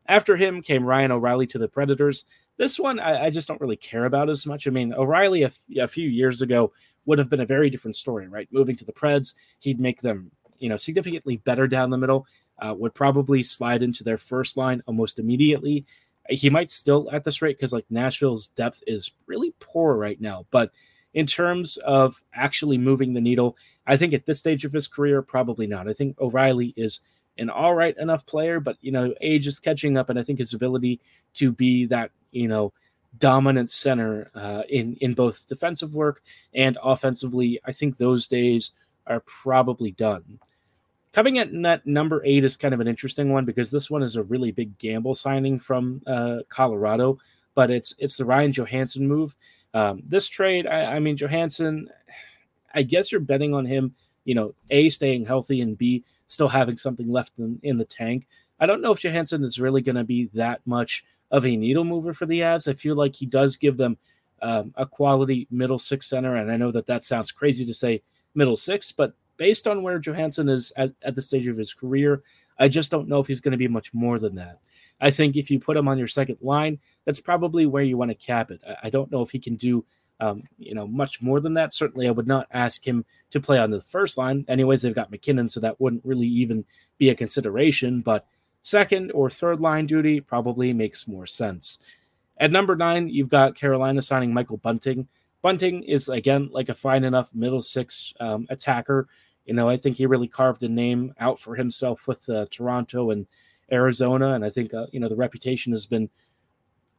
After 0.08 0.36
him 0.36 0.62
came 0.62 0.84
Ryan 0.84 1.12
O'Reilly 1.12 1.48
to 1.48 1.58
the 1.58 1.68
Predators. 1.68 2.26
This 2.58 2.80
one 2.80 3.00
I, 3.00 3.26
I 3.26 3.30
just 3.30 3.48
don't 3.48 3.62
really 3.62 3.78
care 3.78 4.06
about 4.06 4.30
as 4.30 4.46
much. 4.46 4.68
I 4.68 4.72
mean, 4.72 4.94
O'Reilly 4.94 5.44
a 5.44 5.88
few 5.88 6.10
years 6.10 6.42
ago 6.42 6.74
would 7.06 7.18
have 7.18 7.30
been 7.30 7.39
a 7.39 7.46
very 7.46 7.70
different 7.70 7.96
story, 7.96 8.28
right? 8.28 8.48
Moving 8.52 8.76
to 8.76 8.86
the 8.86 8.92
Preds, 8.92 9.34
he'd 9.60 9.80
make 9.80 10.02
them, 10.02 10.32
you 10.60 10.69
know, 10.69 10.78
significantly 10.78 11.38
better 11.38 11.67
down 11.67 11.89
the 11.89 11.98
middle. 11.98 12.26
Uh, 12.62 12.74
would 12.74 12.93
probably 12.93 13.41
slide 13.41 13.82
into 13.82 14.04
their 14.04 14.17
first 14.17 14.58
line 14.58 14.84
almost 14.86 15.17
immediately 15.17 15.86
he 16.30 16.50
might 16.50 16.72
still 16.72 17.10
at 17.12 17.24
this 17.24 17.41
rate 17.41 17.58
because 17.58 17.74
like 17.74 17.86
Nashville's 17.89 18.50
depth 18.50 18.84
is 18.88 19.12
really 19.26 19.54
poor 19.60 19.95
right 19.95 20.19
now. 20.19 20.45
But 20.52 20.72
in 21.13 21.26
terms 21.26 21.78
of 21.78 22.22
actually 22.34 22.78
moving 22.78 23.13
the 23.13 23.22
needle, 23.22 23.58
I 23.88 23.98
think 23.98 24.13
at 24.13 24.26
this 24.26 24.39
stage 24.39 24.65
of 24.65 24.72
his 24.72 24.88
career, 24.88 25.22
probably 25.22 25.65
not. 25.65 25.89
I 25.89 25.93
think 25.93 26.19
O'Reilly 26.22 26.74
is 26.78 27.02
an 27.38 27.50
all 27.50 27.74
right 27.74 27.98
enough 27.98 28.26
player, 28.26 28.60
but 28.60 28.78
you 28.82 28.91
know, 28.91 29.13
age 29.22 29.48
is 29.48 29.60
catching 29.60 29.98
up, 29.98 30.10
and 30.10 30.19
I 30.19 30.24
think 30.24 30.39
his 30.39 30.54
ability 30.54 31.00
to 31.36 31.52
be 31.52 31.86
that 31.86 32.12
you 32.32 32.48
know 32.48 32.74
dominant 33.17 33.72
center 33.72 34.30
uh, 34.36 34.63
in 34.69 34.95
in 35.02 35.15
both 35.15 35.48
defensive 35.48 35.95
work 35.95 36.22
and 36.54 36.78
offensively, 36.84 37.60
I 37.65 37.72
think 37.72 37.98
those 37.98 38.28
days 38.28 38.74
are 39.08 39.22
probably 39.22 39.91
done. 39.91 40.39
Coming 41.12 41.39
at 41.39 41.52
net 41.52 41.86
number 41.88 42.22
eight 42.24 42.45
is 42.45 42.56
kind 42.56 42.74
of 42.74 42.80
an 42.80 42.88
interesting 42.88 43.32
one 43.32 43.43
because 43.43 43.72
this 43.72 43.89
one 43.89 44.04
is 44.04 44.15
a 44.15 44.24
really 44.24 44.52
big 44.52 44.78
gamble 44.78 45.15
signing 45.15 45.60
from 45.60 46.02
uh, 46.06 46.39
Colorado, 46.50 47.17
but 47.56 47.72
it's 47.72 47.95
it's 47.98 48.15
the 48.15 48.26
Ryan 48.26 48.52
Johansen 48.52 49.02
move. 49.02 49.36
Um, 49.74 50.04
this 50.06 50.28
trade, 50.28 50.67
I, 50.67 50.95
I 50.95 51.00
mean, 51.00 51.17
Johansen, 51.17 51.88
I 52.74 52.84
guess 52.84 53.12
you're 53.12 53.22
betting 53.22 53.54
on 53.54 53.65
him, 53.65 53.95
you 54.24 54.36
know, 54.36 54.54
A, 54.69 54.89
staying 54.89 55.26
healthy 55.26 55.62
and 55.62 55.78
B, 55.78 56.04
still 56.28 56.48
having 56.48 56.78
something 56.78 57.12
left 57.12 57.34
in, 57.39 57.60
in 57.63 57.78
the 57.78 57.86
tank. 57.86 58.28
I 58.60 58.65
don't 58.65 58.82
know 58.82 58.91
if 58.91 59.00
Johansen 59.00 59.43
is 59.43 59.60
really 59.60 59.82
going 59.82 59.95
to 59.95 60.04
be 60.04 60.30
that 60.34 60.62
much 60.65 61.04
of 61.32 61.45
a 61.45 61.56
needle 61.56 61.84
mover 61.84 62.13
for 62.13 62.26
the 62.26 62.41
Avs. 62.41 62.67
I 62.67 62.74
feel 62.74 62.95
like 62.95 63.15
he 63.15 63.26
does 63.26 63.58
give 63.58 63.78
them 63.78 63.98
um, 64.41 64.74
a 64.76 64.86
quality 64.86 65.48
middle 65.50 65.80
six 65.80 66.08
center. 66.08 66.36
And 66.36 66.52
I 66.52 66.58
know 66.58 66.72
that 66.72 66.88
that 66.88 67.04
sounds 67.04 67.32
crazy 67.32 67.65
to 67.65 67.74
say 67.74 68.02
middle 68.36 68.56
six, 68.56 68.91
but 68.91 69.13
based 69.39 69.67
on 69.67 69.82
where 69.82 69.99
Johansen 69.99 70.49
is 70.49 70.71
at, 70.78 70.91
at 71.02 71.15
the 71.15 71.21
stage 71.23 71.47
of 71.47 71.58
his 71.58 71.73
career, 71.73 72.21
I 72.60 72.67
just 72.67 72.91
don't 72.91 73.08
know 73.08 73.19
if 73.19 73.25
he's 73.25 73.41
going 73.41 73.54
to 73.54 73.58
be 73.58 73.67
much 73.67 73.91
more 73.93 74.19
than 74.19 74.36
that. 74.36 74.60
I 75.02 75.10
think 75.10 75.36
if 75.36 75.49
you 75.49 75.60
put 75.60 75.78
him 75.78 75.88
on 75.88 75.97
your 75.97 76.08
second 76.08 76.38
line, 76.41 76.78
that's 77.06 77.21
probably 77.21 77.65
where 77.65 77.82
you 77.82 77.97
want 77.97 78.12
to 78.12 78.15
cap 78.15 78.52
it. 78.52 78.62
I, 78.67 78.88
I 78.88 78.89
don't 78.91 79.12
know 79.12 79.23
if 79.23 79.32
he 79.32 79.39
can 79.39 79.56
do 79.56 79.84
um, 80.19 80.43
you 80.58 80.75
know, 80.75 80.86
much 80.86 81.21
more 81.21 81.39
than 81.39 81.54
that. 81.54 81.73
Certainly, 81.73 82.08
I 82.08 82.12
would 82.12 82.28
not 82.28 82.47
ask 82.52 82.86
him 82.86 83.06
to 83.32 83.39
play 83.39 83.58
on 83.58 83.71
the 83.71 83.80
first 83.80 84.17
line. 84.17 84.43
Anyways, 84.47 84.82
they've 84.82 84.93
got 84.93 85.12
MacKinnon, 85.12 85.47
so 85.47 85.60
that 85.62 85.80
wouldn't 85.80 86.06
really 86.06 86.28
even 86.28 86.65
be 86.97 87.10
a 87.10 87.15
consideration. 87.15 88.02
But 88.02 88.25
second 88.63 89.12
or 89.12 89.30
third 89.30 89.62
line 89.62 89.86
duty 89.86 90.19
probably 90.19 90.73
makes 90.73 91.08
more 91.08 91.25
sense. 91.25 91.78
At 92.38 92.52
number 92.52 92.75
nine, 92.75 93.10
you've 93.10 93.30
got 93.30 93.56
Carolina 93.56 94.02
signing 94.02 94.34
Michael 94.34 94.58
Bunting. 94.58 95.08
Bunting 95.41 95.84
is 95.84 96.10
again 96.10 96.49
like 96.52 96.67
a 96.67 96.75
fine 96.75 97.06
enough 97.06 97.34
middle 97.34 97.62
six 97.62 98.13
um, 98.19 98.45
attacker. 98.49 99.08
You 99.50 99.56
know, 99.56 99.68
I 99.68 99.78
think 99.78 99.98
he 99.98 100.06
really 100.06 100.28
carved 100.28 100.62
a 100.62 100.70
name 100.70 101.12
out 101.20 101.40
for 101.40 101.56
himself 101.56 102.08
with 102.08 102.30
uh, 102.30 102.46
Toronto 102.52 103.10
and 103.10 103.26
Arizona, 103.72 104.34
and 104.34 104.46
I 104.46 104.52
think 104.52 104.76
uh, 104.76 104.86
you 104.92 105.00
know 105.00 105.10
the 105.10 105.16
reputation 105.16 105.74
has 105.74 105.88
been 105.88 106.08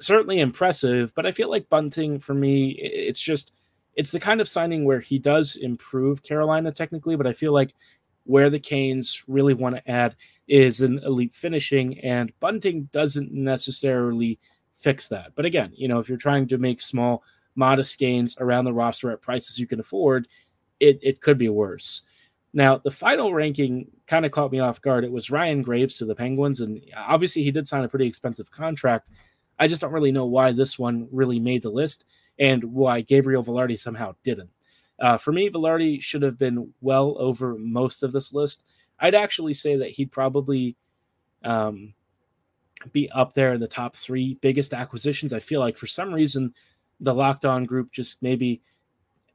certainly 0.01 0.41
impressive. 0.41 1.15
But 1.15 1.27
I 1.27 1.31
feel 1.31 1.49
like 1.49 1.69
Bunting 1.69 2.19
for 2.19 2.35
me, 2.35 2.71
it's 2.71 3.21
just 3.21 3.53
it's 3.95 4.11
the 4.11 4.19
kind 4.19 4.41
of 4.41 4.49
signing 4.49 4.85
where 4.85 4.99
he 4.99 5.17
does 5.17 5.55
improve 5.55 6.25
Carolina 6.25 6.73
technically, 6.73 7.15
but 7.15 7.29
I 7.29 7.35
feel 7.35 7.53
like 7.53 7.73
where 8.25 8.51
the 8.51 8.59
Canes 8.59 9.23
really 9.29 9.55
want 9.55 9.77
to 9.77 9.89
add 9.89 10.17
is 10.49 10.81
an 10.81 10.99
elite 11.05 11.33
finishing, 11.33 12.01
and 12.01 12.33
Bunting 12.41 12.89
doesn't 12.91 13.31
necessarily 13.31 14.41
fix 14.75 15.07
that. 15.07 15.37
But 15.37 15.45
again, 15.45 15.73
you 15.77 15.87
know, 15.87 16.01
if 16.01 16.09
you're 16.09 16.19
trying 16.19 16.49
to 16.49 16.59
make 16.59 16.81
small, 16.81 17.23
modest 17.55 17.97
gains 17.97 18.37
around 18.41 18.65
the 18.65 18.73
roster 18.73 19.13
at 19.13 19.23
prices 19.23 19.61
you 19.61 19.69
can 19.69 19.79
afford, 19.79 20.27
it, 20.81 20.99
it 21.01 21.21
could 21.21 21.39
be 21.39 21.49
worse. 21.49 22.03
Now, 22.53 22.79
the 22.79 22.91
final 22.91 23.33
ranking 23.33 23.91
kind 24.07 24.27
of 24.27 24.33
caught 24.33 24.51
me 24.51 24.59
off 24.59 24.81
guard. 24.81 25.05
It 25.05 25.13
was 25.13 25.31
Ryan 25.31 25.63
Graves 25.63 25.97
to 25.99 26.05
the 26.05 26.15
Penguins, 26.15 26.61
and 26.61 26.83
obviously 26.97 27.43
he 27.43 27.51
did 27.51 27.69
sign 27.69 27.85
a 27.85 27.89
pretty 27.89 28.07
expensive 28.07 28.51
contract. 28.51 29.09
I 29.59 29.69
just 29.69 29.81
don't 29.81 29.93
really 29.93 30.13
know 30.13 30.27
why 30.27 30.53
this 30.53 30.79
one 30.79 31.07
really 31.13 31.39
made 31.39 31.63
the 31.63 31.71
list 31.71 32.07
and 32.39 32.65
why 32.65 33.03
Gabriel 33.03 33.45
Vilardi 33.45 33.79
somehow 33.79 34.15
didn't. 34.25 34.51
Uh, 34.99 35.17
for 35.17 35.33
me, 35.33 35.49
Vilardi 35.49 36.01
should 36.03 36.23
have 36.23 36.39
been 36.39 36.73
well 36.81 37.17
over 37.19 37.57
most 37.57 38.03
of 38.03 38.13
this 38.13 38.35
list. 38.35 38.65
I'd 38.99 39.15
actually 39.15 39.55
say 39.55 39.77
that 39.77 39.91
he'd 39.91 40.13
probably 40.13 40.77
um, 41.45 41.95
be 42.93 43.11
up 43.11 43.33
there 43.33 43.55
in 43.55 43.61
the 43.61 43.69
top 43.69 43.97
three 43.97 44.39
biggest 44.41 44.75
acquisitions. 44.75 45.33
I 45.33 45.41
feel 45.41 45.61
like 45.61 45.77
for 45.77 45.87
some 45.87 46.13
reason 46.13 46.55
the 47.01 47.15
locked 47.15 47.45
on 47.45 47.65
group 47.65 47.93
just 47.93 48.23
maybe 48.23 48.63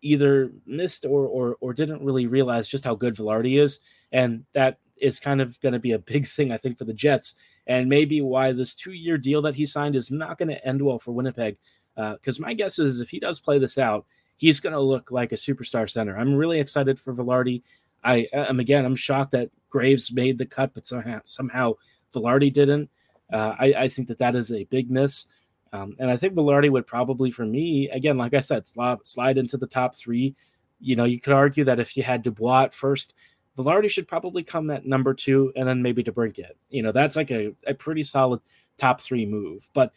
either 0.01 0.51
missed 0.65 1.05
or 1.05 1.25
or 1.25 1.57
or 1.61 1.73
didn't 1.73 2.03
really 2.03 2.27
realize 2.27 2.67
just 2.67 2.85
how 2.85 2.95
good 2.95 3.15
Vilardi 3.15 3.59
is, 3.59 3.79
and 4.11 4.45
that 4.53 4.79
is 4.97 5.19
kind 5.19 5.41
of 5.41 5.59
going 5.61 5.73
to 5.73 5.79
be 5.79 5.91
a 5.91 5.99
big 5.99 6.27
thing 6.27 6.51
I 6.51 6.57
think 6.57 6.77
for 6.77 6.85
the 6.85 6.93
Jets, 6.93 7.35
and 7.67 7.89
maybe 7.89 8.21
why 8.21 8.51
this 8.51 8.75
two 8.75 8.93
year 8.93 9.17
deal 9.17 9.41
that 9.43 9.55
he 9.55 9.65
signed 9.65 9.95
is 9.95 10.11
not 10.11 10.37
going 10.37 10.49
to 10.49 10.67
end 10.67 10.81
well 10.81 10.99
for 10.99 11.11
Winnipeg. 11.11 11.57
Because 11.95 12.39
uh, 12.39 12.43
my 12.43 12.53
guess 12.53 12.77
is 12.77 12.99
if 12.99 13.09
he 13.09 13.19
does 13.19 13.39
play 13.39 13.57
this 13.57 13.77
out, 13.77 14.05
he's 14.35 14.59
going 14.59 14.73
to 14.73 14.79
look 14.79 15.11
like 15.11 15.31
a 15.31 15.35
superstar 15.35 15.89
center. 15.89 16.17
I'm 16.17 16.35
really 16.35 16.59
excited 16.59 16.99
for 16.99 17.13
Vilardi. 17.13 17.61
I 18.03 18.27
am 18.33 18.59
again. 18.59 18.85
I'm 18.85 18.95
shocked 18.95 19.31
that 19.31 19.49
Graves 19.69 20.11
made 20.11 20.37
the 20.37 20.45
cut, 20.45 20.73
but 20.73 20.85
somehow 20.85 21.21
somehow 21.25 21.73
Vilardi 22.13 22.51
didn't. 22.51 22.89
Uh, 23.31 23.55
I, 23.59 23.73
I, 23.77 23.87
think 23.87 24.07
that 24.09 24.19
that 24.19 24.35
is 24.35 24.51
a 24.51 24.65
big 24.65 24.91
miss. 24.91 25.25
Um, 25.73 25.95
and 25.99 26.09
I 26.09 26.17
think 26.17 26.33
Vilardi 26.33 26.69
would 26.69 26.87
probably, 26.87 27.31
for 27.31 27.45
me, 27.45 27.89
again, 27.89 28.17
like 28.17 28.33
I 28.33 28.39
said, 28.39 28.65
slide, 28.65 29.37
into 29.37 29.57
the 29.57 29.67
top 29.67 29.95
three. 29.95 30.35
You 30.79 30.95
know, 30.95 31.05
you 31.05 31.19
could 31.19 31.33
argue 31.33 31.63
that 31.65 31.79
if 31.79 31.97
you 31.97 32.03
had 32.03 32.21
Dubois 32.21 32.63
at 32.63 32.73
first, 32.73 33.13
Vilardi 33.57 33.89
should 33.89 34.07
probably 34.07 34.43
come 34.43 34.69
at 34.69 34.85
number 34.85 35.13
two 35.13 35.51
and 35.55 35.67
then 35.67 35.81
maybe 35.81 36.03
DeBrincat. 36.03 36.51
You 36.69 36.83
know, 36.83 36.91
that's 36.91 37.15
like 37.15 37.31
a, 37.31 37.53
a 37.65 37.73
pretty 37.73 38.03
solid 38.03 38.41
top 38.77 39.01
three 39.01 39.25
move. 39.25 39.67
But 39.73 39.91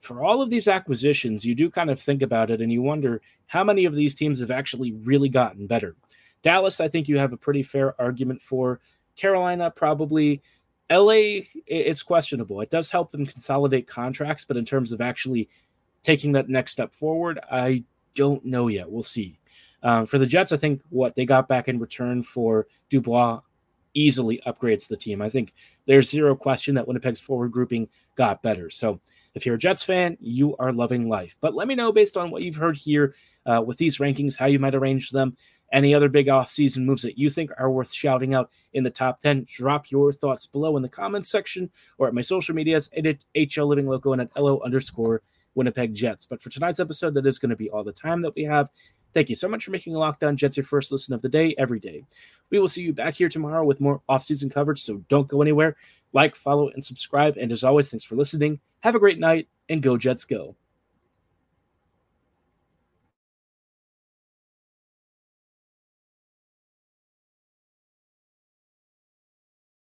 for 0.00 0.22
all 0.22 0.42
of 0.42 0.50
these 0.50 0.68
acquisitions, 0.68 1.44
you 1.44 1.54
do 1.54 1.70
kind 1.70 1.90
of 1.90 2.00
think 2.00 2.22
about 2.22 2.50
it 2.50 2.60
and 2.60 2.72
you 2.72 2.82
wonder 2.82 3.22
how 3.46 3.64
many 3.64 3.84
of 3.84 3.94
these 3.94 4.14
teams 4.14 4.40
have 4.40 4.50
actually 4.50 4.92
really 4.92 5.28
gotten 5.28 5.66
better. 5.66 5.96
Dallas, 6.42 6.80
I 6.80 6.88
think 6.88 7.08
you 7.08 7.18
have 7.18 7.32
a 7.32 7.38
pretty 7.38 7.62
fair 7.62 7.98
argument 8.00 8.42
for. 8.42 8.80
Carolina, 9.16 9.70
probably 9.70 10.42
LA 10.90 11.46
it's 11.66 12.02
questionable. 12.02 12.60
It 12.60 12.70
does 12.70 12.90
help 12.90 13.10
them 13.10 13.26
consolidate 13.26 13.86
contracts, 13.86 14.44
but 14.44 14.56
in 14.56 14.64
terms 14.64 14.92
of 14.92 15.00
actually 15.00 15.48
taking 16.02 16.32
that 16.32 16.48
next 16.48 16.72
step 16.72 16.94
forward, 16.94 17.40
I 17.50 17.84
don't 18.14 18.44
know 18.44 18.68
yet. 18.68 18.90
We'll 18.90 19.02
see. 19.02 19.38
Um, 19.82 20.06
for 20.06 20.18
the 20.18 20.26
Jets, 20.26 20.52
I 20.52 20.56
think 20.56 20.82
what 20.90 21.14
they 21.14 21.26
got 21.26 21.48
back 21.48 21.68
in 21.68 21.78
return 21.78 22.22
for 22.22 22.66
Dubois 22.88 23.40
easily 23.94 24.40
upgrades 24.46 24.88
the 24.88 24.96
team. 24.96 25.22
I 25.22 25.28
think 25.28 25.52
there's 25.86 26.10
zero 26.10 26.34
question 26.34 26.74
that 26.74 26.86
Winnipeg's 26.86 27.20
forward 27.20 27.52
grouping 27.52 27.88
got 28.16 28.42
better. 28.42 28.70
So 28.70 29.00
if 29.34 29.44
you're 29.44 29.56
a 29.56 29.58
Jets 29.58 29.84
fan, 29.84 30.16
you 30.20 30.56
are 30.56 30.72
loving 30.72 31.08
life. 31.08 31.36
But 31.40 31.54
let 31.54 31.68
me 31.68 31.74
know 31.74 31.92
based 31.92 32.16
on 32.16 32.30
what 32.30 32.42
you've 32.42 32.56
heard 32.56 32.76
here 32.76 33.14
uh, 33.46 33.62
with 33.64 33.78
these 33.78 33.98
rankings, 33.98 34.36
how 34.38 34.46
you 34.46 34.58
might 34.58 34.74
arrange 34.74 35.10
them. 35.10 35.36
Any 35.72 35.94
other 35.94 36.08
big 36.08 36.26
offseason 36.26 36.84
moves 36.84 37.02
that 37.02 37.18
you 37.18 37.30
think 37.30 37.50
are 37.58 37.70
worth 37.70 37.92
shouting 37.92 38.34
out 38.34 38.50
in 38.72 38.84
the 38.84 38.90
top 38.90 39.20
10? 39.20 39.46
Drop 39.48 39.90
your 39.90 40.12
thoughts 40.12 40.46
below 40.46 40.76
in 40.76 40.82
the 40.82 40.88
comments 40.88 41.30
section 41.30 41.70
or 41.98 42.06
at 42.06 42.14
my 42.14 42.22
social 42.22 42.54
medias 42.54 42.88
at 42.96 43.04
HL 43.34 43.66
Living 43.66 43.88
Loco 43.88 44.12
and 44.12 44.22
at 44.22 44.30
LO 44.36 44.60
underscore 44.60 45.22
Winnipeg 45.54 45.94
Jets. 45.94 46.26
But 46.26 46.40
for 46.40 46.50
tonight's 46.50 46.80
episode, 46.80 47.14
that 47.14 47.26
is 47.26 47.38
going 47.38 47.50
to 47.50 47.56
be 47.56 47.70
all 47.70 47.84
the 47.84 47.92
time 47.92 48.22
that 48.22 48.34
we 48.34 48.44
have. 48.44 48.70
Thank 49.12 49.28
you 49.28 49.34
so 49.34 49.48
much 49.48 49.64
for 49.64 49.70
making 49.70 49.94
Locked 49.94 50.24
On 50.24 50.36
Jets 50.36 50.56
your 50.56 50.64
first 50.64 50.90
listen 50.90 51.14
of 51.14 51.22
the 51.22 51.28
day 51.28 51.54
every 51.56 51.78
day. 51.78 52.04
We 52.50 52.58
will 52.58 52.68
see 52.68 52.82
you 52.82 52.92
back 52.92 53.14
here 53.14 53.28
tomorrow 53.28 53.64
with 53.64 53.80
more 53.80 54.02
offseason 54.08 54.52
coverage, 54.52 54.82
so 54.82 55.04
don't 55.08 55.28
go 55.28 55.40
anywhere. 55.40 55.76
Like, 56.12 56.36
follow, 56.36 56.68
and 56.68 56.84
subscribe. 56.84 57.36
And 57.36 57.52
as 57.52 57.64
always, 57.64 57.90
thanks 57.90 58.04
for 58.04 58.16
listening. 58.16 58.60
Have 58.80 58.96
a 58.96 59.00
great 59.00 59.18
night, 59.18 59.48
and 59.68 59.82
go 59.82 59.96
Jets 59.96 60.24
go. 60.24 60.56